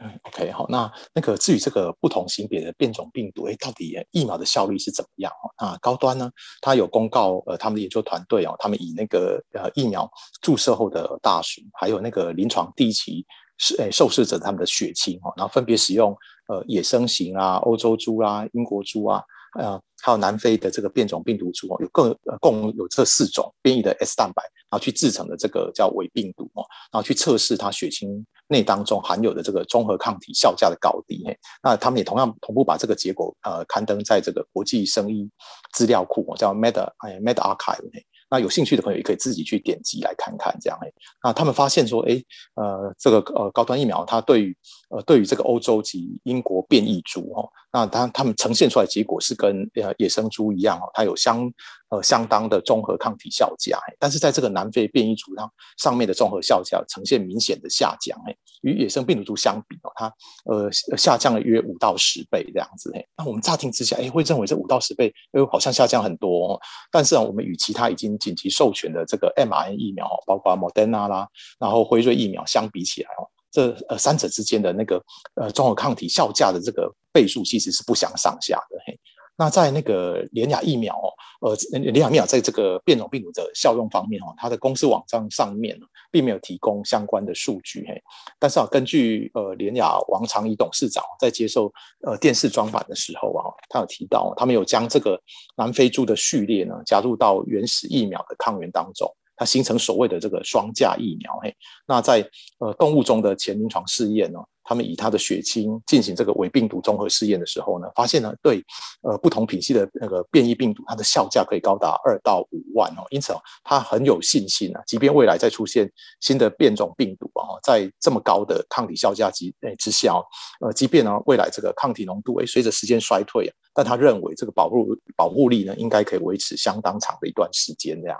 [0.00, 5.32] 嗯，OK，好，那那个至于这个不同型别的变种病毒，哎，到底疫苗的效率是怎么样？
[5.32, 6.30] 哦，那高端呢，
[6.60, 10.08] 它有公告，呃，他们的研究团队哦，他们以那个呃疫苗
[10.40, 13.26] 注射后的大鼠，还有那个临床第一期
[13.58, 19.22] 是诶受试者他们的血清哦，然后分别使用呃野生型啊、欧洲猪啊、英国猪啊。
[19.58, 31.22] 呃，还有南非的这个变种病毒株哦，有共呃共有这四种变异的 S 蛋白，然后去制成的这个叫伪病毒哦，然后去测试它血清内当中含有的这个综合抗体效价的高低。
[31.26, 35.28] 嘿，那他们也同样同步把这个结果呃刊登在这个国际生医
[35.72, 38.04] 资料库哦，叫 Med 哎 Med Archive。
[38.30, 40.92] 那有兴趣的朋友也可以自己去点击来看看，这样哎，
[41.22, 42.22] 那他们发现说，哎，
[42.56, 44.54] 呃，这个呃高端疫苗，它对于
[44.88, 51.50] 呃对于这个欧洲及英国变异株哦，那它他们呈现出来结果是跟呃野生猪一样哦，它有相。
[51.90, 60.14] 呃，相当的综合抗体效价，但是在这个南非变异株上上面的综合效价呈现明显的下降，哎，与野生病毒株相比哦，它
[60.44, 66.60] 呃下降了约五到十倍这样子，哎，那我们乍听之下，哎，会认为这五到十倍，哎，好像下降很多，哦，
[66.92, 71.26] 但是啊，我们与其他已经紧急授权的这个 mRNA 疫苗，包括 Moderna 啦，
[71.58, 75.02] 然后辉瑞疫苗相比起来哦，这呃三者之间的那个
[75.34, 78.98] 呃综合抗体效价的这个倍数其实是不相上下的，嘿。
[79.40, 80.92] 那在那个联雅疫苗
[81.40, 85.78] 哦，呃，联雅疫苗在这个变种病毒的效用方面哦，它的公司网站上面
[86.10, 88.02] 并没有提供相关的数据嘿。
[88.40, 91.72] 但是啊，根据呃联雅王长怡董事长在接受
[92.04, 95.16] 呃电视专访的时候啊，他有提到，他们有将这个
[95.56, 99.08] 南非猪的序列呢加入到原始疫苗的抗原当中。
[99.38, 102.28] 它形成所谓的这个双价疫苗，嘿，那在
[102.58, 108.60] 呃动物中的前临床试验呢，他们以它的血清进行这个伪病毒综合试验的时候呢，发现呢对
[109.02, 115.88] 呃不同品系的那个变异病毒，它的效价可以高达二到五万哦，因此哦，他很有信心啊，即便未来再出现
[116.20, 120.14] 新的变种病毒啊，在这么高的抗体效价之诶之下，
[120.60, 128.18] 呃，即便呢未来这个抗体浓度诶随着时间衰退啊，但他认为这个保护保护力呢应该可以维持相当长的一段时间这样。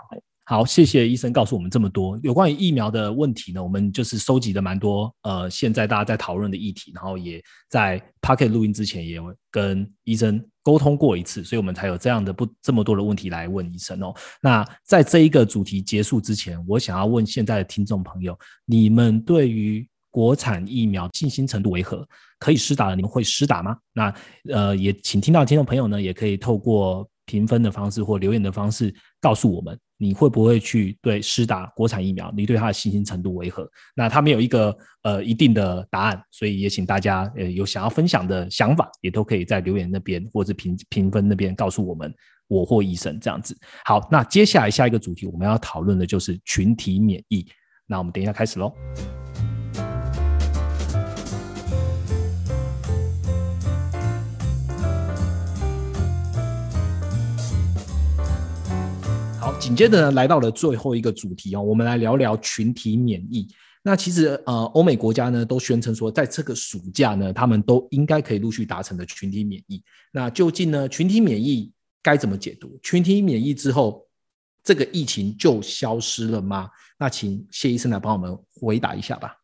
[0.49, 3.61] 好，谢谢医生告诉我们这么多有关于疫苗的问题呢。
[3.61, 7.39] 我们就是收集了蛮多呃，现在大家在讨论的议题，然后也
[7.69, 9.21] 在 p o c k e t 录音之前也
[9.51, 14.11] 跟医生沟通过一次，所以我们才有这样的不这么多的问题来问医生哦。
[14.41, 18.35] 那在这一个主题结束之前，我想要问现在的听众朋友，
[18.65, 22.03] 你们对于国产疫苗信心程度为何？
[22.39, 23.77] 可以施打的，你们会施打吗？
[23.93, 24.11] 那
[24.51, 28.91] 呃，也请听到听众朋友呢，也可以透过评分的方式或留言的方式
[29.21, 29.79] 告诉我们。
[30.01, 32.33] 你会不会去对施打国产疫苗？
[32.35, 33.69] 你对它的信心程度为何？
[33.93, 42.13] 那它没有一个呃一定的答案，所以也请大家呃有想要分享的想法，也都可以在留言那边或者评评分那边告诉我们，
[42.47, 43.53] 我或医生这样子。
[43.83, 47.45] 好，那接下来下一个主题我们要讨论的就是群体免疫。
[47.85, 48.73] 那我们等一下开始喽。
[59.59, 63.45] 紧接着呢，来到了最后一个主题哦，我们来聊聊群体免疫。
[63.83, 69.83] 那其实呃，欧美国家呢都宣称说，在这个暑假呢，他们都应该可以陆续达成的群体免疫。
[70.11, 71.69] 那究竟呢，群体免疫
[72.01, 72.79] 该怎么解读？
[72.81, 74.07] 群体免疫之后，
[74.63, 76.69] 这个疫情就消失了吗？
[76.97, 79.35] 那请谢医生来帮我们回答一下吧。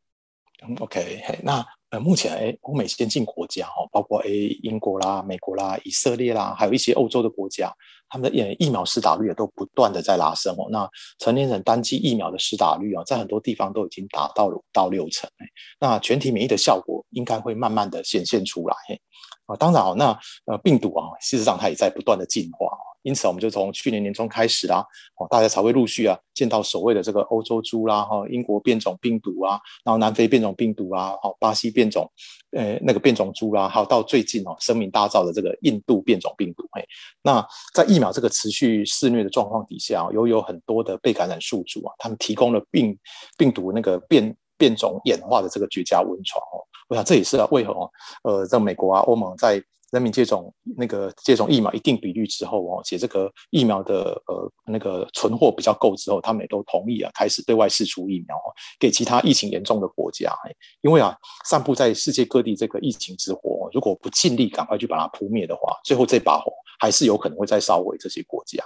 [0.79, 1.65] ，OK，那。
[1.91, 7.71] 呃，目前诶，欧美先进国家哦，包括诶英国啦、美国啦、以色列啦，还有一些欧洲的国家，
[8.09, 10.67] 他们的疫疫苗施打率也都不断的在拉升哦。
[10.71, 15.45] 那成年人单剂疫苗的施打率啊，在很多地方都已经达到了五到六成诶。
[15.79, 18.75] 那全体免疫的效果应该会慢慢的显现出来
[19.45, 19.55] 啊。
[19.55, 22.94] 当然哦，那呃病毒啊，事实上它也在不断的进化哦。
[23.05, 24.83] 因此，我们就从去年年中开始啦，
[25.19, 32.11] 哦，大家才会陆续啊见到所谓的这个欧洲猪啦，哈，英国变种病毒啊，然后南非变种病毒啊，哦，巴西变种，
[32.51, 36.83] 呃，那个变种猪啦，还有到最近哦声名大噪的这个印度变种病毒，嘿，
[37.21, 42.97] 那在疫苗这个持续肆虐的状况底下，又有很多的被感染宿主啊，他们提供了病
[43.37, 46.57] 病毒那个变变种演化的这个绝佳温床哦，
[46.89, 47.91] 我想这也是啊为何哦，
[48.23, 60.35] 呃，在美国啊，欧盟在人民接种那个接种疫苗一定比率之后哦，且这个疫苗的呃那个存货比较够之后，他们也都同意啊，开始对外释出疫苗哦给其他疫情严重的国家。
[60.81, 61.15] 因为啊，
[61.45, 68.63] 散布在世界各地这个疫情之火，如果不尽力赶快去把它扑灭的话，最后这把火还是有可能会再烧毁这些国家。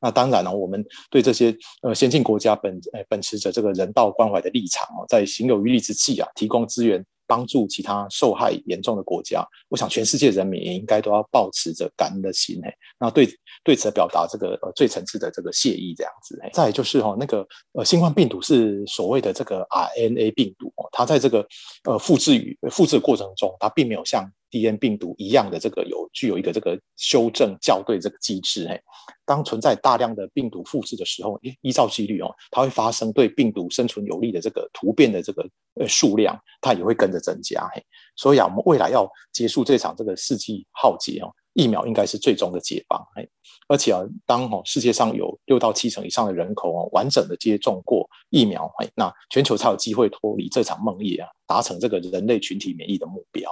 [0.00, 7.04] 那当然了，我们对这些呃先进国家本呃秉持着这个人道关怀的立场哦，在行有余力之际啊，提供资源。
[7.26, 13.28] 帮助其他受害严重的国家，我想全世界人民也应该都要保持着感恩的心诶，那对
[13.64, 16.40] 对此表达这个呃最诚挚的这个谢意这样子。
[16.52, 21.46] 再就是哈那个呃新冠病毒是所谓的这个 RNA 病毒哦，它在这个
[21.84, 28.68] 呃复制与复制过程中，它并没有像 D N 病毒一样的这个有具有一个这个修正校对这个机制。
[28.68, 28.80] 嘿，
[29.24, 35.42] 当存在大量的病毒复制的时候，依照几率哦，它会发生对病毒生存有利的这个突变的这个
[35.80, 37.66] 呃数量，它也会跟着增加。
[37.74, 37.82] 嘿，
[38.14, 41.32] 所以啊，我们未来要结束这场这个世纪浩劫哦。
[41.54, 43.28] 疫苗应该是最终的解放，嘿，
[43.68, 53.50] 而且啊，当哦世界上有六到七成以上的人口哦完整的接种过疫苗，嘿，那全球才有机会脱离这场梦魇啊，达成这个人类群体免疫的目标。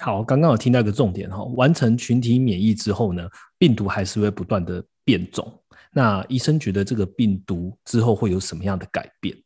[0.00, 3.28] 好，刚刚有听到一个重点哈，完成群体免疫之后呢，
[3.58, 5.52] 病毒还是会不断的变种。
[5.90, 9.36] 那医生觉得这个病毒之后会有什么样的改变？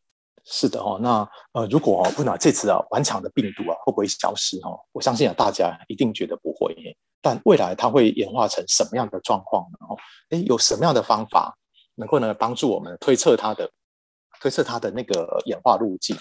[0.44, 4.78] 是的哦，那呃，如果哦，问到这次啊顽强的病毒啊会不会消失哦？
[4.92, 6.76] 我相信啊，大家一定觉得不会。
[7.22, 9.78] 但未来它会演化成什么样的状况呢？
[9.88, 9.96] 哦，
[10.30, 11.56] 哎，有什么样的方法
[11.94, 13.70] 能够呢帮助我们推测它的
[14.40, 16.16] 推测它的那个演化路径？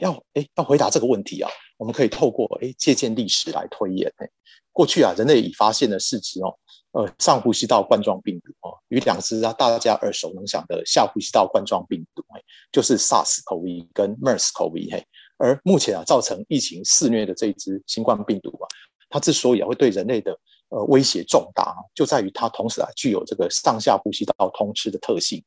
[0.00, 4.12] 要哎要回答这个问题啊，我们可以透过哎借鉴历史来推演。
[4.16, 4.28] 哎，
[4.72, 6.56] 过去啊，人类已发现的四只哦，
[6.92, 14.92] 呃，上呼吸道冠状病毒哦，与两只啊大家耳熟能详的下呼吸道冠状病毒，哎，就是 SARS-CoV 跟 MERS-CoV。
[14.92, 15.06] 嘿，
[15.38, 18.68] 而目前啊造成疫情肆虐的这一支新冠病毒啊。
[19.10, 20.36] 它之所以会对人类的
[20.70, 25.40] 呃威胁重大，就在于它同时啊具有这个上下呼吸道通吃的特性，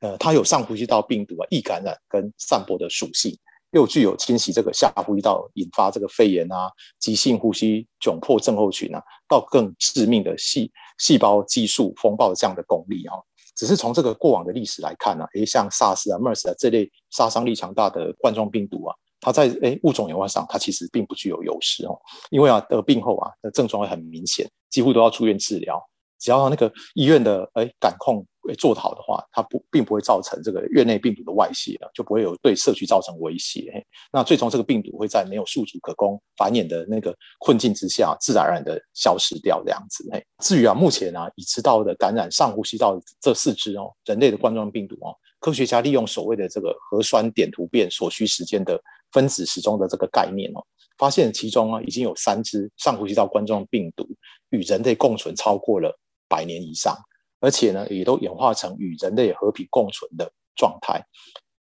[0.00, 3.34] 呃，它有上呼吸道病毒啊易感染跟散播的属性，
[3.72, 13.14] 又具有侵袭这个下呼吸道引发这个肺炎啊、急性呼吸窘迫症候群啊，到更致命的细细胞激素风暴这样的功力啊。
[13.54, 18.94] 只是从这个过往的历史来看呢，诶，像 SARS 啊、MERS 啊这类杀伤力强大的冠状病毒啊。
[19.20, 21.98] 它在诶物种演化上，它其实并不具有优势哦，
[22.30, 25.82] 因为啊得病后啊那症状会很明显，几乎都要出院治疗。
[26.20, 33.70] 只要那个医院的诶感控做得好的话，它不并不会造成这个院内病毒的外泄啊，就不会有对社区造成威胁。
[33.74, 40.08] 嘿那最终这个病毒会在没有宿主可供繁衍的那个困境之下，自然而然的消失掉这样子。
[40.12, 48.80] 嘿，至于啊目前啊已知道的感染上呼吸道这四支哦人类的冠状病毒哦，科学家利用所谓的这个核酸点突变所需时间的。
[49.10, 50.60] 分子时钟的这个概念哦，
[50.98, 54.06] 发现其中啊已经有三只上呼吸道冠状病毒
[54.50, 56.94] 与人类共存超过了百年以上，
[57.40, 61.02] 而且呢也都演化成与人类和平共存的状态。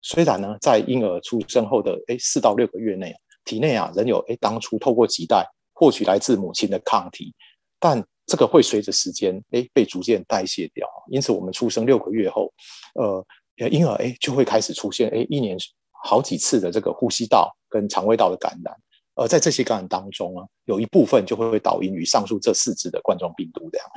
[0.01, 3.13] 虽然呢在婴儿出生后的诶四到六个月内，
[3.45, 7.33] 体内啊仍有诶当初透过脐带获取来自母亲的抗体，
[7.79, 10.87] 但这个会随着时间诶被逐渐代谢掉。
[11.09, 12.53] 因此我们出生六个月后，
[12.95, 13.25] 呃
[13.69, 15.57] 婴儿诶就会开始出现诶一年。
[16.03, 18.73] 好几次的这个呼吸道跟肠胃道的感染，
[19.17, 23.87] 而在这些感染当中啊，有一部分就会导因于上述这四支的冠状病毒这样。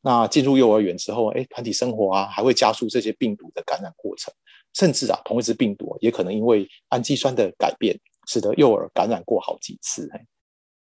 [0.00, 4.32] 那进入幼儿园之后，哎，团体生活啊，还会加速这些病毒的感染过程，
[4.72, 7.94] 甚至啊，同一支病毒也可能因为氨基酸的改变，
[8.26, 10.10] 使得幼儿感染过好几次。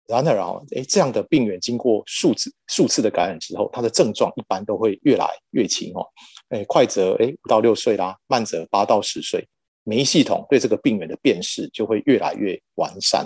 [0.08, 6.04] 然而啊，哎，这样的病原经过数次数次的感染之后，它的症状一般都会越来越轻哦。
[6.48, 9.46] 哎，快则哎五到六岁啦，慢则八到十岁。
[9.88, 13.24] 免疫系统对这个病原的辨识就会越来越完善。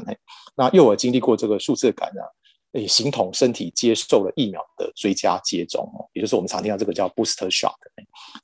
[0.55, 2.25] 那幼儿经历过这个数字感染，
[2.73, 7.73] 诶，形同身体接受了疫苗的追加接种，也就是我们常听到这个叫 booster shot。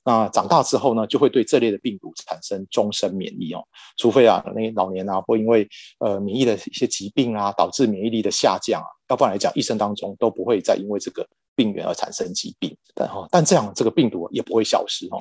[0.03, 3.62] 那长大之后呢，就会对这类的病毒产生终身免疫哦，
[3.99, 11.29] 除非啊，那老年啊，会因为呃免疫的一些疾病啊，导致免疫力的下降啊，要不然来讲，一生当中都不会再因为这个。
[11.57, 15.19] 病原而产生疾病，但哈，但这样这个病毒也不会消失哈，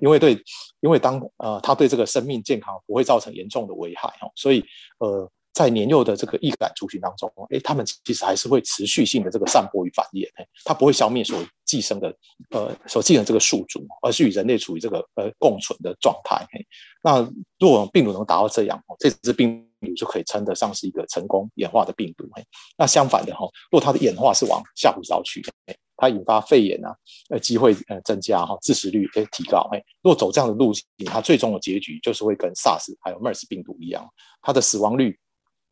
[0.00, 0.32] 因为对，
[0.80, 4.64] 因为当呃，它对这个生命健康不会造成严重的危害哈，所以
[4.98, 12.14] 呃，在年幼的这个易感族群当中，哎，他们其实还是会持续性的这个散播与繁衍，哎，它不会消灭所寄生的
[12.50, 16.46] 呃所寄生这个宿主，而是与人类处于这个呃共存的状态。
[17.02, 17.20] 那
[17.58, 19.64] 如果病毒能达到这样，这只病毒。
[19.98, 22.26] 就可以称得上是一个成功演化的病毒。
[22.78, 25.44] 那相反的哈，如果它的演化是往下呼吸道去，
[25.94, 26.96] 它引发肺炎啊，
[27.28, 29.68] 呃，机会呃增加哈，致死率可以提高。
[29.74, 34.08] 哎，如果走这样的路径，它最终的结局就是会跟 SARS 还有 MERS 病毒一样，
[34.40, 35.18] 它的死亡率，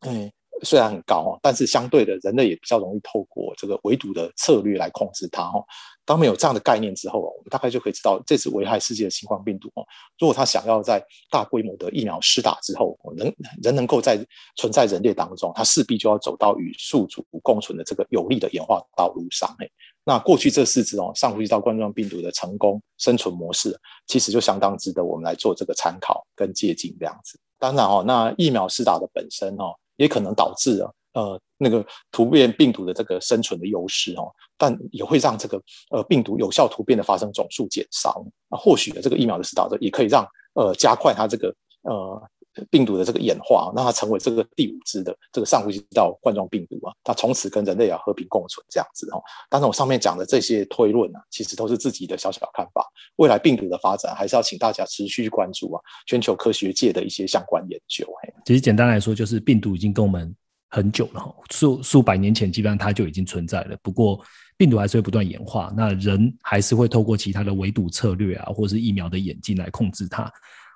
[0.02, 0.30] 嗯。
[0.64, 5.64] 虽然很高但是相对的，人类也比较容易透过这个围堵的策略来控制它哦。
[6.04, 9.84] 当没有这样的概念之后我们大概就可以知道这次危害世界的新冠病毒哦。
[10.20, 14.24] 如果它想要在大规模的疫苗施打之后，能人能够在
[14.54, 19.52] 存在人类当中，它势必就要走到与宿主共存的这个有利的演化道路上。
[19.58, 19.68] 嘿，
[20.04, 23.76] 那过去这四支哦上呼吸道冠状病毒的成功生存模式，
[24.06, 27.36] 其实就相当值得我们来做这个参考跟借鉴这样子。
[27.58, 29.74] 当然哦，那疫苗施打的本身哦。
[29.96, 38.58] 也可能导致啊，呃，那个突变病毒的这个生存的优势哦，但也会让这个呃病毒有效突变的发生总数减少啊。
[38.58, 42.22] 或许的这个疫苗的施打者也可以让呃加快它这个呃
[42.70, 49.22] 病毒的这个演化，让它成为这个第五支的这个上呼吸道冠状病毒啊，它从此跟人类啊和平共存这样子哦。
[49.48, 52.86] 当然，我上面讲的这些推论呢，其实都是自己的小小看法。
[53.16, 58.06] 未来病毒的发展，还是要请大家持续关注啊，全球科学界的一些相关研究。
[58.44, 60.34] 其实简单来说，就是病毒已经跟我们
[60.68, 63.76] 很久了，数数百年前基本上它就已经存在了。
[63.82, 64.20] 不过
[64.56, 70.30] 病毒还是会不断演化，那人还是会透过其他的围堵策略啊，或是疫苗的演进来控制它。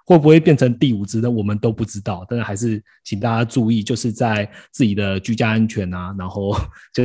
[0.06, 1.28] 会不会变成第五支呢？
[1.28, 6.56] 我们都不知道，但是还是请大家注意，就是在自己的居家安全啊，然后
[6.94, 7.02] 就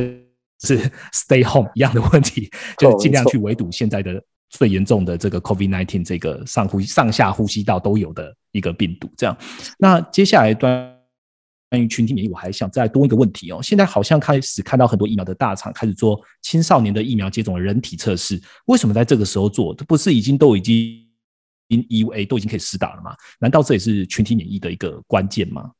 [0.64, 0.78] 是
[1.12, 2.48] stay home 一样的问题，
[2.78, 9.10] 就尽量去围堵现在的最严重的这个 COVID nineteen 这个上呼上下呼吸道都有的一个病毒。
[9.16, 9.36] 这样，
[9.78, 10.96] 那接下来关
[11.70, 13.60] 关于群体免疫，我还想再多一个问题哦。
[13.60, 19.74] 现在好像开始看到很多疫苗的大厂开始做青少年的疫苗接种人体测试，为什么在这个时候做？
[19.74, 21.04] 不是已经都已经
[21.80, 23.14] ？EUA 都已经可以施打了嘛？
[23.38, 25.70] 难道这也是群体免疫的一个关键吗？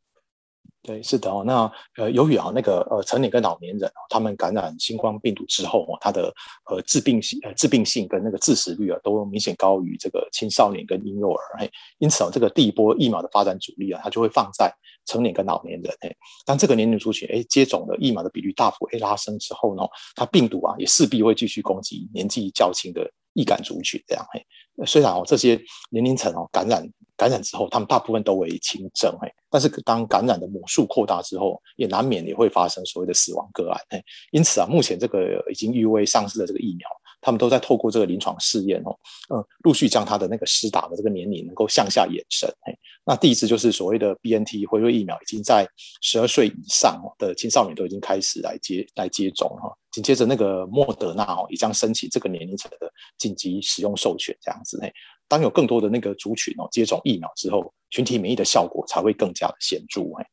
[0.84, 1.44] 对，是的哦。
[1.46, 6.34] 那呃，由于啊，那个呃，成年跟老年人，他们感染新冠病毒之后啊，它的
[6.68, 11.40] 呃致病性、呃致病性跟那个致死率啊，都明显高于这个青少年跟婴幼儿。
[11.56, 14.74] 嘿，因此啊，这个第一波疫苗的发展主力啊，它就会放在
[15.06, 15.94] 成年跟老年人。
[16.00, 16.12] 嘿，
[16.44, 19.84] 当这个年龄族群哎接种的疫苗的比率大幅哎拉升之后呢，
[20.16, 24.02] 它病毒啊也势必会继续攻击年纪较轻的易感族群。
[24.08, 24.44] 这样嘿。
[24.86, 25.60] 虽然哦，这些
[25.90, 34.02] 年龄层哦感染感染之后，他们大部分都为轻症哎，但是当感染的母数扩大之后，也难免也会发生所谓的死亡个案哎。
[34.32, 36.88] 因此啊，目前这个已经 U V 上市的这个疫苗，
[37.22, 38.94] 他们都在透过这个临床试验哦，
[39.34, 42.76] 嗯，陆续将他的那个施打的这个年龄能够向下延伸嘿。
[43.06, 45.66] 那第一支就是所谓的 B N T 辉瑞疫苗，已经在
[46.02, 49.72] 十二岁以上的青少年都已经开始来接来接种哈。
[49.92, 54.78] 紧接着，那个莫德纳哦，也将申请这个年龄层的紧急使用授权，这样子。
[54.80, 54.92] 嘿，
[55.28, 60.02] 当有更多的那个族群哦接种疫苗之后，群体免疫的效果才会更加的显著。
[60.02, 60.24] 嘿，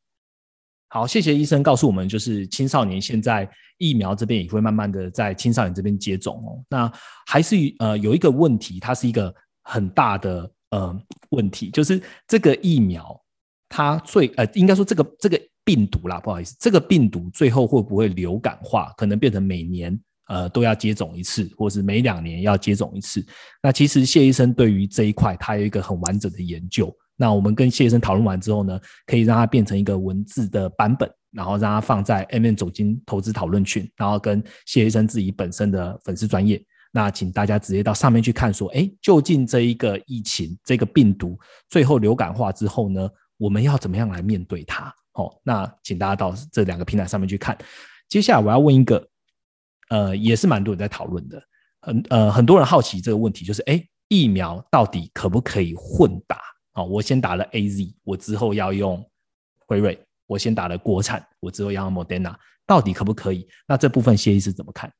[0.90, 6.62] 好，谢谢医生告诉我们，就是青少年现在疫苗这边也会慢慢的在青少年这边接种哦。
[6.68, 6.92] 那
[7.26, 13.18] 还是呃有一个问题，它是一个很大的呃问题，就是这个疫苗
[13.68, 15.40] 它最呃应该说这个这个。
[15.62, 18.92] 病毒啦，不好意思，这个病毒最后会不会流感化？
[18.96, 23.24] 可能变成每年呃都要接种一次，或是每两年要接种一次。
[23.62, 26.92] 那其实谢医生对于这一块，他有一个很完整的研究。
[27.20, 36.64] 那我们跟谢医生讨论完之后呢，可以让它变成一个文字的版本，然后让它放在 M N 走进投资讨论群，然后跟谢医生自己本身的粉丝专业。
[36.90, 43.06] 那请大家直接到上面去看，说，哎，究竟这一个疫情，这个病毒最后流感化之后呢，
[43.36, 44.90] 我们要怎么样来面对它？
[45.12, 47.54] 好，那请大家到这两个平台上面去看。
[48.08, 49.06] 接下来我要问一个，
[49.90, 51.40] 呃，也是蛮多人在讨论的，
[51.82, 56.38] 很呃很多人好奇这个问题，就是哎，疫苗到底可不可以混打？
[56.74, 59.04] 哦，我先打了 A Z，我之后要用
[59.66, 59.94] 辉瑞；
[60.26, 62.34] 我先打了国产，我之后要用 Modena
[62.66, 63.48] 到底可不可以？
[63.66, 64.92] 那这部分协议是怎么看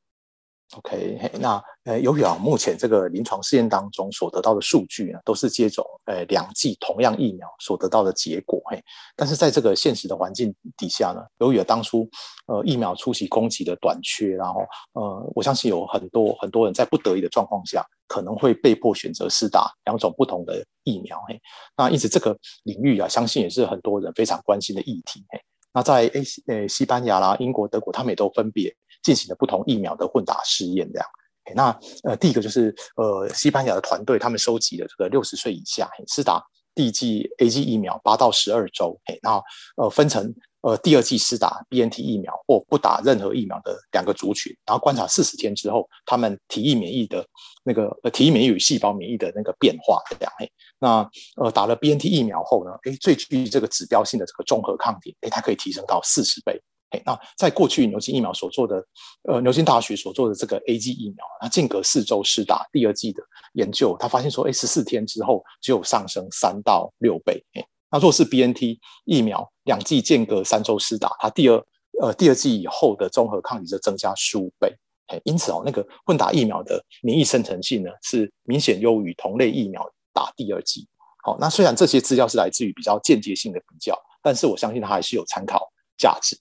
[0.76, 8.80] ？OK，那呃，由于啊，目前这个临床试验当中所得到的数据呢，都是接种呃两剂同样疫苗所得到的结果，嘿，
[9.16, 12.08] 但是在这个现实的环境底下呢，由于当初
[12.46, 14.60] 呃疫苗初期供给的短缺，然后
[14.92, 21.40] 呃，我相信有很多很多人在不得已的状况下，可能会被迫选择施打两种不同的疫苗，嘿，
[21.76, 25.40] 那因此这个领域啊，相信也是很多人非常关心的议题，嘿，
[25.72, 28.72] 那在 A 呃西班牙啦、英国、德国，他们也都分别。
[29.02, 31.06] 进行了不同疫苗的混打试验，这样。
[31.52, 36.40] 那呃，第一个就是呃，西班牙的团队他们收集了这个六十岁以下，施打
[36.76, 39.42] 第一剂 A G 疫苗八到十二周，然后
[39.76, 47.26] 呃分成呃第二剂施打 B N T 疫苗或不打任何疫苗的两个族群，然后观察四十天之后，他们体液免疫的
[47.64, 50.32] 那个呃体液免疫与细胞免疫的那个变化，这样。
[50.78, 56.62] 那呃打了 B N T 疫苗后呢，哎，最具这个指标性的这个综合抗体，哎，它可以提升到四十倍。
[57.04, 58.84] 那在过去牛津疫苗所做的，
[59.28, 63.22] 呃，牛津大学所做的这个 A G 疫苗，那间隔四周施打第二剂的
[63.52, 67.44] 研究，他发现说，哎，十四天之后只有上升三到六倍。
[67.54, 71.64] 哎，那若是 B N T 疫苗两剂间隔三周施打，它第二
[72.00, 74.74] 呃第二剂以后的综合抗体则增加十五倍。
[75.06, 80.88] 哎，因此哦，那个混打疫苗的免疫生成性呢，是明显优于同类疫苗打第二剂。
[81.22, 85.68] 好，那虽然这些资料是来自于比较间接性的比较，但是我相信它还是有参考
[85.98, 86.36] 价值。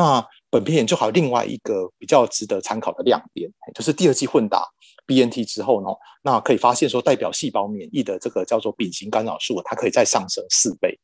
[0.00, 4.64] 那本片研究还有另外一个比较值得参考的亮点，就是第二季混打
[5.06, 5.88] BNT 之后呢，
[6.22, 10.98] 那可以发现说代表细胞免疫的这个叫做丙型干扰素，它可以再上升四倍。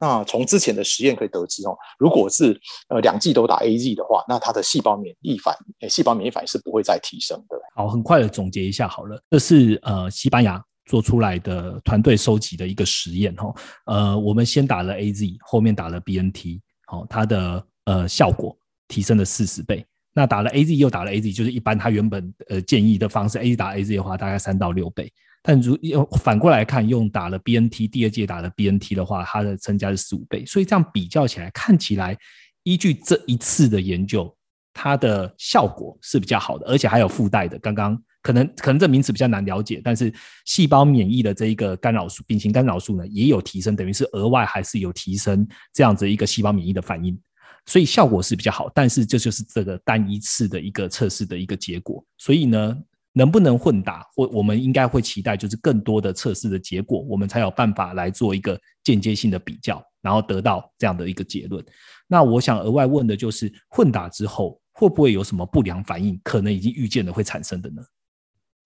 [0.00, 5.56] 那从之前的实验可以得知哦，如果是呃两剂都打 AZ 的话，那它的细胞免疫反
[5.88, 7.56] 细胞免疫反应是不会再提升的。
[7.76, 10.60] 好，很快的总结一下好了，这是呃西班牙。
[10.84, 13.54] 做出来的团队收集的一个实验哈，
[13.86, 18.56] 呃，我们先打了 A Z，后面打了 B N T，好，它的呃效果
[18.88, 19.84] 提升了四十倍。
[20.14, 25.12] 那打了 A Z 又打了 A Z，就是一般他原本呃建议的方式，A Z 打 A Z 的话大概三到六倍。
[25.42, 25.76] 但如
[26.20, 30.44] 反过来看，用打了 B N T 第二届打了 B N T 的话，它的增加是十五倍。
[30.46, 32.16] 所以这样比较起来，看起来
[32.62, 34.34] 依据这一次的研究，
[34.72, 37.58] 它的效果是比较好的，而且还有附带的。
[37.58, 38.02] 刚刚。
[38.22, 47.18] 可能可能这名词比较难了解，但是细胞免疫的这一个干扰素，丙型干扰素呢也有提升，等于是额外还是有提升这样子一个细胞免疫的反应，
[47.66, 48.70] 所以效果是比较好。
[48.74, 52.76] 但是这就是这个单一次的一个测试的一个结果，所以呢，
[53.12, 61.64] 能不能混打，或我们应该会期待就是更多的测试的结果，我们才有办法来做一个间接性的比较，然后得到这样的一个结论。
[62.08, 67.82] 那我想额外问的就是混打之后会不会有什么不良反应，可能已经预见的会产生的呢？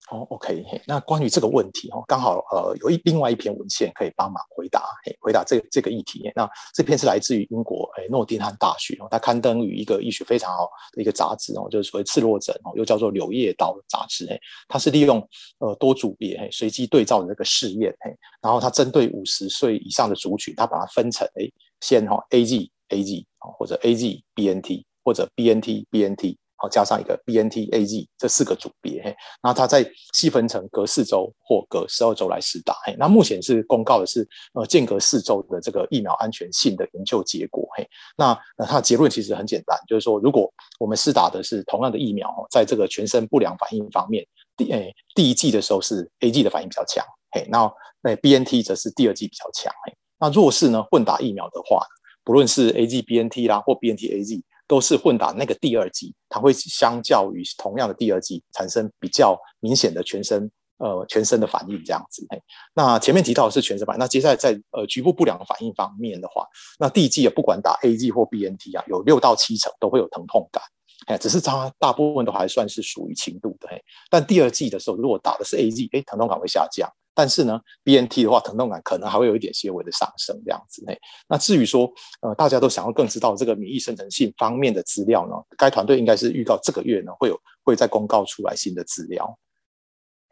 [0.09, 6.31] 哦，OK，那关于这个问题哦，刚好呃有一另外一篇文献可以帮忙回答，嘿，回答这这个议题。
[6.33, 14.25] 那这篇是来自于英国诶诺丁汉大学哦，它刊登于一个医学非常好的一个杂志哦，就是所谓赤裸疹哦，又叫做柳叶刀杂志。
[14.29, 14.39] 嘿，
[14.69, 15.19] 它是利用
[15.59, 18.11] 呃多组别嘿随机对照的这个试验，嘿，
[18.41, 26.05] 然后它针对五十岁以上的族群，它把它分成诶先哈 A G A G 啊或者 A G B N T 或者 B N T B
[26.05, 26.37] N T。
[26.59, 44.25] 好，加上一个 B N T A G 这四个组别，嘿，那它再细分成隔四周或隔十二周来试打，嘿，那目前是公告的是呃间隔四周的这个疫苗安全性的研究结果，嘿，那呃它的结论其实很简单，就是说如果我们试打的是同样的疫苗，在这个全身不良反应方面，
[44.57, 47.71] 第诶第一季的时候是 A G 的反应比较强，嘿，那
[48.01, 51.85] 那 B N T 则是第二季比较强，嘿，那若是呢混打疫苗的话，
[52.23, 54.43] 不论是 A G B N T 啦或 B N T A G。
[54.67, 62.27] 都是混打那个第二剂，它会相较于同样的第二剂产生比较明显的全身呃全身的反应这样子。
[62.73, 66.45] 那前面提到的是全身反应，那接下来在呃局部不良反应方面的话，
[66.77, 70.61] 那第一剂啊不管打 A G 或 B N T 啊，有六到七成都会有疼痛感。
[71.05, 73.69] 哎，只是它大部分都还算是属于轻度的。
[73.69, 76.91] 嘿，但第二季的时候，如果打的是 A G，哎，疼痛感会下降。
[77.17, 80.83] 但是呢，B N T 的话，疼痛感可能还会有一点些微的上升这样子。
[80.85, 80.95] 嘿，
[81.27, 81.91] 那至于说，
[82.21, 89.35] 呃，大家都想要更知道这个免疫生成性方面的资料呢，该团队应该是预告这个月呢会有会再公告出来新的资料。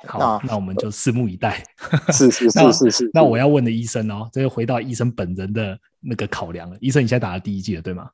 [0.08, 1.64] 好，那我们就拭目以待。
[2.14, 3.10] 是是是 是是。
[3.12, 6.78] 那我要问的医生哦，这就回到医生本人的那个考量了。
[6.80, 8.08] 医生，你现在打了第一剂了，对吗？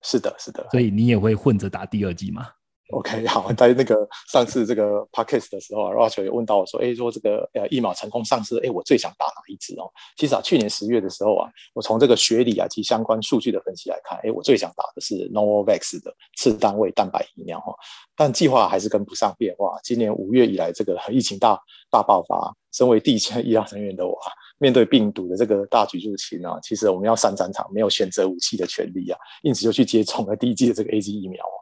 [0.00, 2.48] 是的，是的，所以你也会混着打第二季吗
[2.90, 17.74] ？OK， 好，在那个上次这个 Podcast 的时候啊 r a c h e l 也问到我说：“哎，说这个呃疫苗成功上市，哎，我最想打哪一支哦？”其实啊，去年十月的时候啊，我从这个学理啊及相关数据的分析来看，哎，我最想打的是 Novavax 的次单位蛋白疫苗哈，
[18.16, 19.78] 但计划还是跟不上变化。
[19.82, 21.58] 今年五月以来，这个疫情大
[21.90, 24.30] 大爆发，身为第一线医疗人员的我啊。
[24.58, 31.56] 面对病毒的这个大举入侵啊，其实我们要上战场，没有选择武器的权利啊，因此就去接种了第一剂的这个 A G 疫苗啊。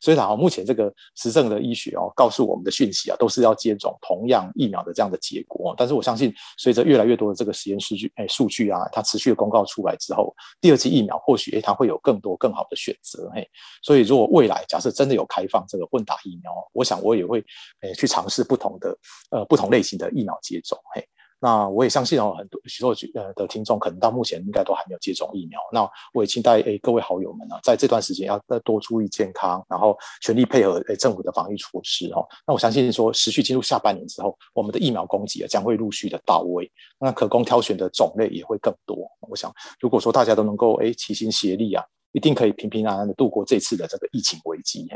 [0.00, 5.74] 所以呢，目前这个实证的医学哦，告诉我们的讯息啊，都是要接种同样疫苗的这样的结果。
[5.76, 13.30] 但是我相信，随着越来越多的这个实验数据，哎，数据啊，它持续的公告出来之后，第二剂疫苗或许哎，它会有更多更好的选择。
[13.34, 13.46] 嘿，
[13.82, 17.44] 所以如果未来假设真的有开放这个混打疫苗，我想我也会
[17.80, 18.96] 哎去尝试不同的
[19.30, 20.78] 呃不同类型的疫苗接种。
[20.94, 21.06] 嘿。
[21.40, 25.60] 那我也相信哦，很多许多呃的听众可能到目前应该都还没有接种疫苗。
[25.72, 32.26] 那我也期待诶各位好友们呢，在这段时间要再多注意健康，然后全力配合诶政府的防疫措施哦。
[32.46, 38.96] 那我相信说，持续进入下半年之后，我们的疫苗供给啊将会陆续的到位，那可供挑选的种类也会更多。
[39.20, 44.88] 我想，如果说大家都能够诶齐心协力啊，一定可以平平安安的度过这次的这个疫情危机。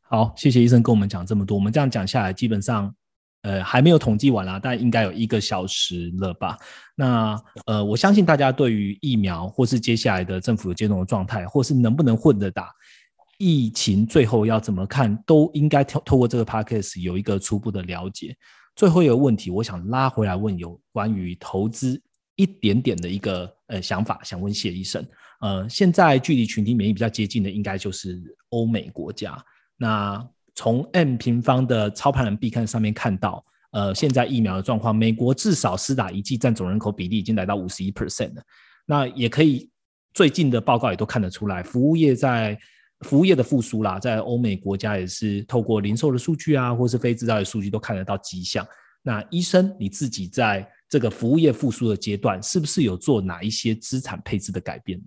[0.00, 1.54] 好，谢谢医生跟我们讲这么多。
[1.54, 2.94] 我们这样讲下来，基本上。
[3.44, 6.56] 呃，还没有统计完啦，但应该有一个小时了吧？
[6.96, 12.72] 那呃，我相信大家对于疫苗或是接下来的政府的接种的状态，或是能不能混得打，
[13.36, 18.34] 疫情最后要怎么看，都应该透透过这个 podcast 有一个初步的了解。
[18.74, 22.02] 最后一个问题，我想拉回来问有关于投资
[22.36, 25.06] 一点点的一个呃想法，想问谢医生。
[25.40, 28.18] 呃，现在距离群体免疫比较接近的，应该就是
[28.48, 29.36] 欧美国家。
[29.76, 38.42] 那从 M 平方的操盘人必看上面看到，呃，现在疫苗的状况，美国至少施打一剂占总人口比例已经来到五十一 percent 了。
[38.86, 39.68] 那也可以，
[40.12, 42.56] 最近的报告也都看得出来，服务业在
[43.00, 48.66] 服务业的复苏啦，在欧美国家也是透过零售的数据啊，或是非制造业数据都看得到迹象。
[49.02, 55.04] 那医生你自己在这个服务业复苏的阶段，是不是有做哪一些资产配置的改变呢？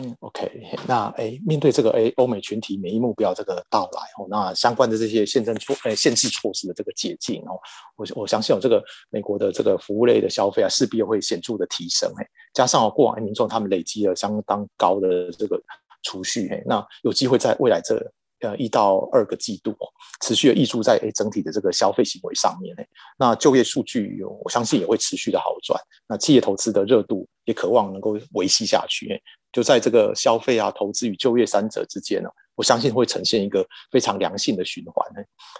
[0.00, 0.50] 嗯，OK，
[0.88, 7.54] 那哎，面对这个哎欧美群体免疫目标这个到来哦，那相关的这些限制措哎限制措施的这个解禁哦，
[7.94, 15.62] 我我相信有这个美国的这个服务类的消费啊，势必会显著的提升哎，加上过往民众他们累积了相当高的这个
[16.02, 17.94] 储蓄哎，那有机会在未来这
[18.40, 19.86] 呃一到二个季度哦，
[20.22, 29.20] 持续的溢出在哎整体的这个消费行为上面哎，那就业数据有我相信也会持续的好转，那企业投资的热度也渴望能够维系下去哎。
[29.54, 35.06] 就在这个消费啊、投资与就业三者之间呢，我相信会呈现一个非常良性的循环。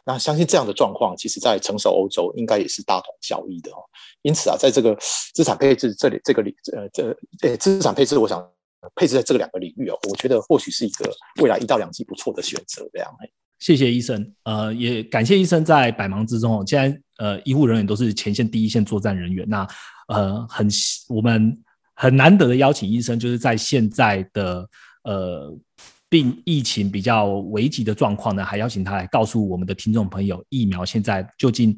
[0.05, 3.77] 那相信这样的状况，其实在成熟欧洲应该也是大同小异的哦。
[4.23, 4.99] 因此啊，在这个
[5.33, 8.45] 资产配置这里这个领呃这呃资产配置，我想
[8.97, 11.09] 配置在这个两个领域哦，我觉得或许是一个
[11.41, 12.85] 未来一到两季不错的选择。
[12.93, 13.09] 这样，
[13.61, 19.65] 谢谢医生，呃，也感谢医生在百忙之中哦，既然呃医护人员都是前线第一线作战人员，那
[20.09, 20.69] 呃很
[21.09, 21.57] 我们。
[21.95, 24.69] 很难得的邀请医生，就是在现在的
[25.05, 25.57] 呃
[26.09, 31.77] 病疫情比较危急的状况呢，还邀请他来告诉我们的听众朋友，疫苗现在究竟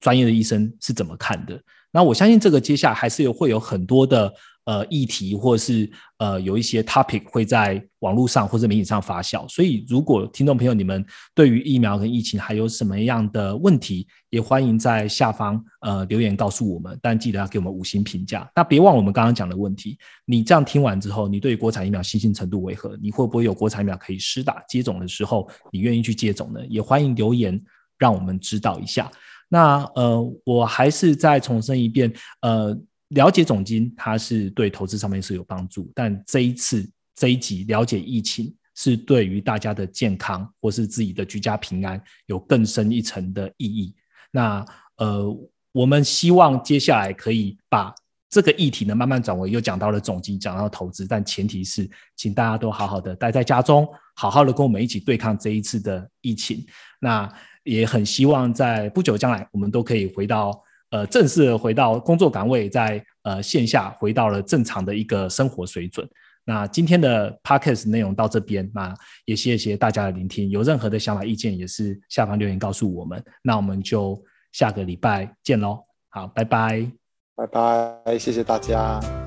[0.00, 1.60] 专业的医生是怎么看的。
[1.94, 4.34] 那我相信这个接下来还是有会有很多的。
[4.66, 11.04] 呃，议题或者是呃有一些 topic 会在网络上或者媒体上发酵，所以如果听众朋友你们
[11.34, 18.50] 对于疫苗跟疫情还有什么样的问题，也欢迎在下方呃留言告诉我们，但记得要给我们五星评价。
[18.56, 22.96] 那别忘我们刚刚讲的问题，你这样听完之后，你对国产疫苗信心程度为何？
[23.02, 24.64] 你会不会有国产疫苗可以施打？
[24.66, 26.60] 接种的时候，你愿意去接种呢？
[26.70, 27.62] 也欢迎留言
[27.98, 29.10] 让我们知道一下。
[29.54, 32.76] 那呃，我还是再重申一遍，呃。
[33.10, 43.94] 了解总金，它是对投资上面是有帮助，但这一次这一集了解疫情，是对于大家的健康或是自己的居家平安有更深一层的意义。
[44.32, 44.64] 那
[44.96, 45.24] 呃，
[45.70, 47.94] 我们希望接下来可以把
[48.30, 53.86] 这个议题呢慢慢转为，又讲到了总金，讲到投资，但前提是请大家都好好的待在家中，
[54.16, 56.66] 好好的跟我们一起对抗这一次的疫情。
[56.98, 57.32] 那
[57.64, 60.62] 也很希望在不久将来，我们都可以回到。
[60.90, 66.08] 呃，正式回到工作岗位，在呃线下回到了正常的一个生活水准。
[66.44, 70.48] 那今天的 podcast 内容到这边，那也谢谢大家的聆听。
[70.50, 73.20] 有任何的想法意见，也是下方留言告诉我们。
[73.42, 74.22] 那我们就
[74.52, 75.82] 下个礼拜见喽。
[76.10, 76.88] 好，拜拜，
[77.34, 79.23] 拜拜，谢谢大家。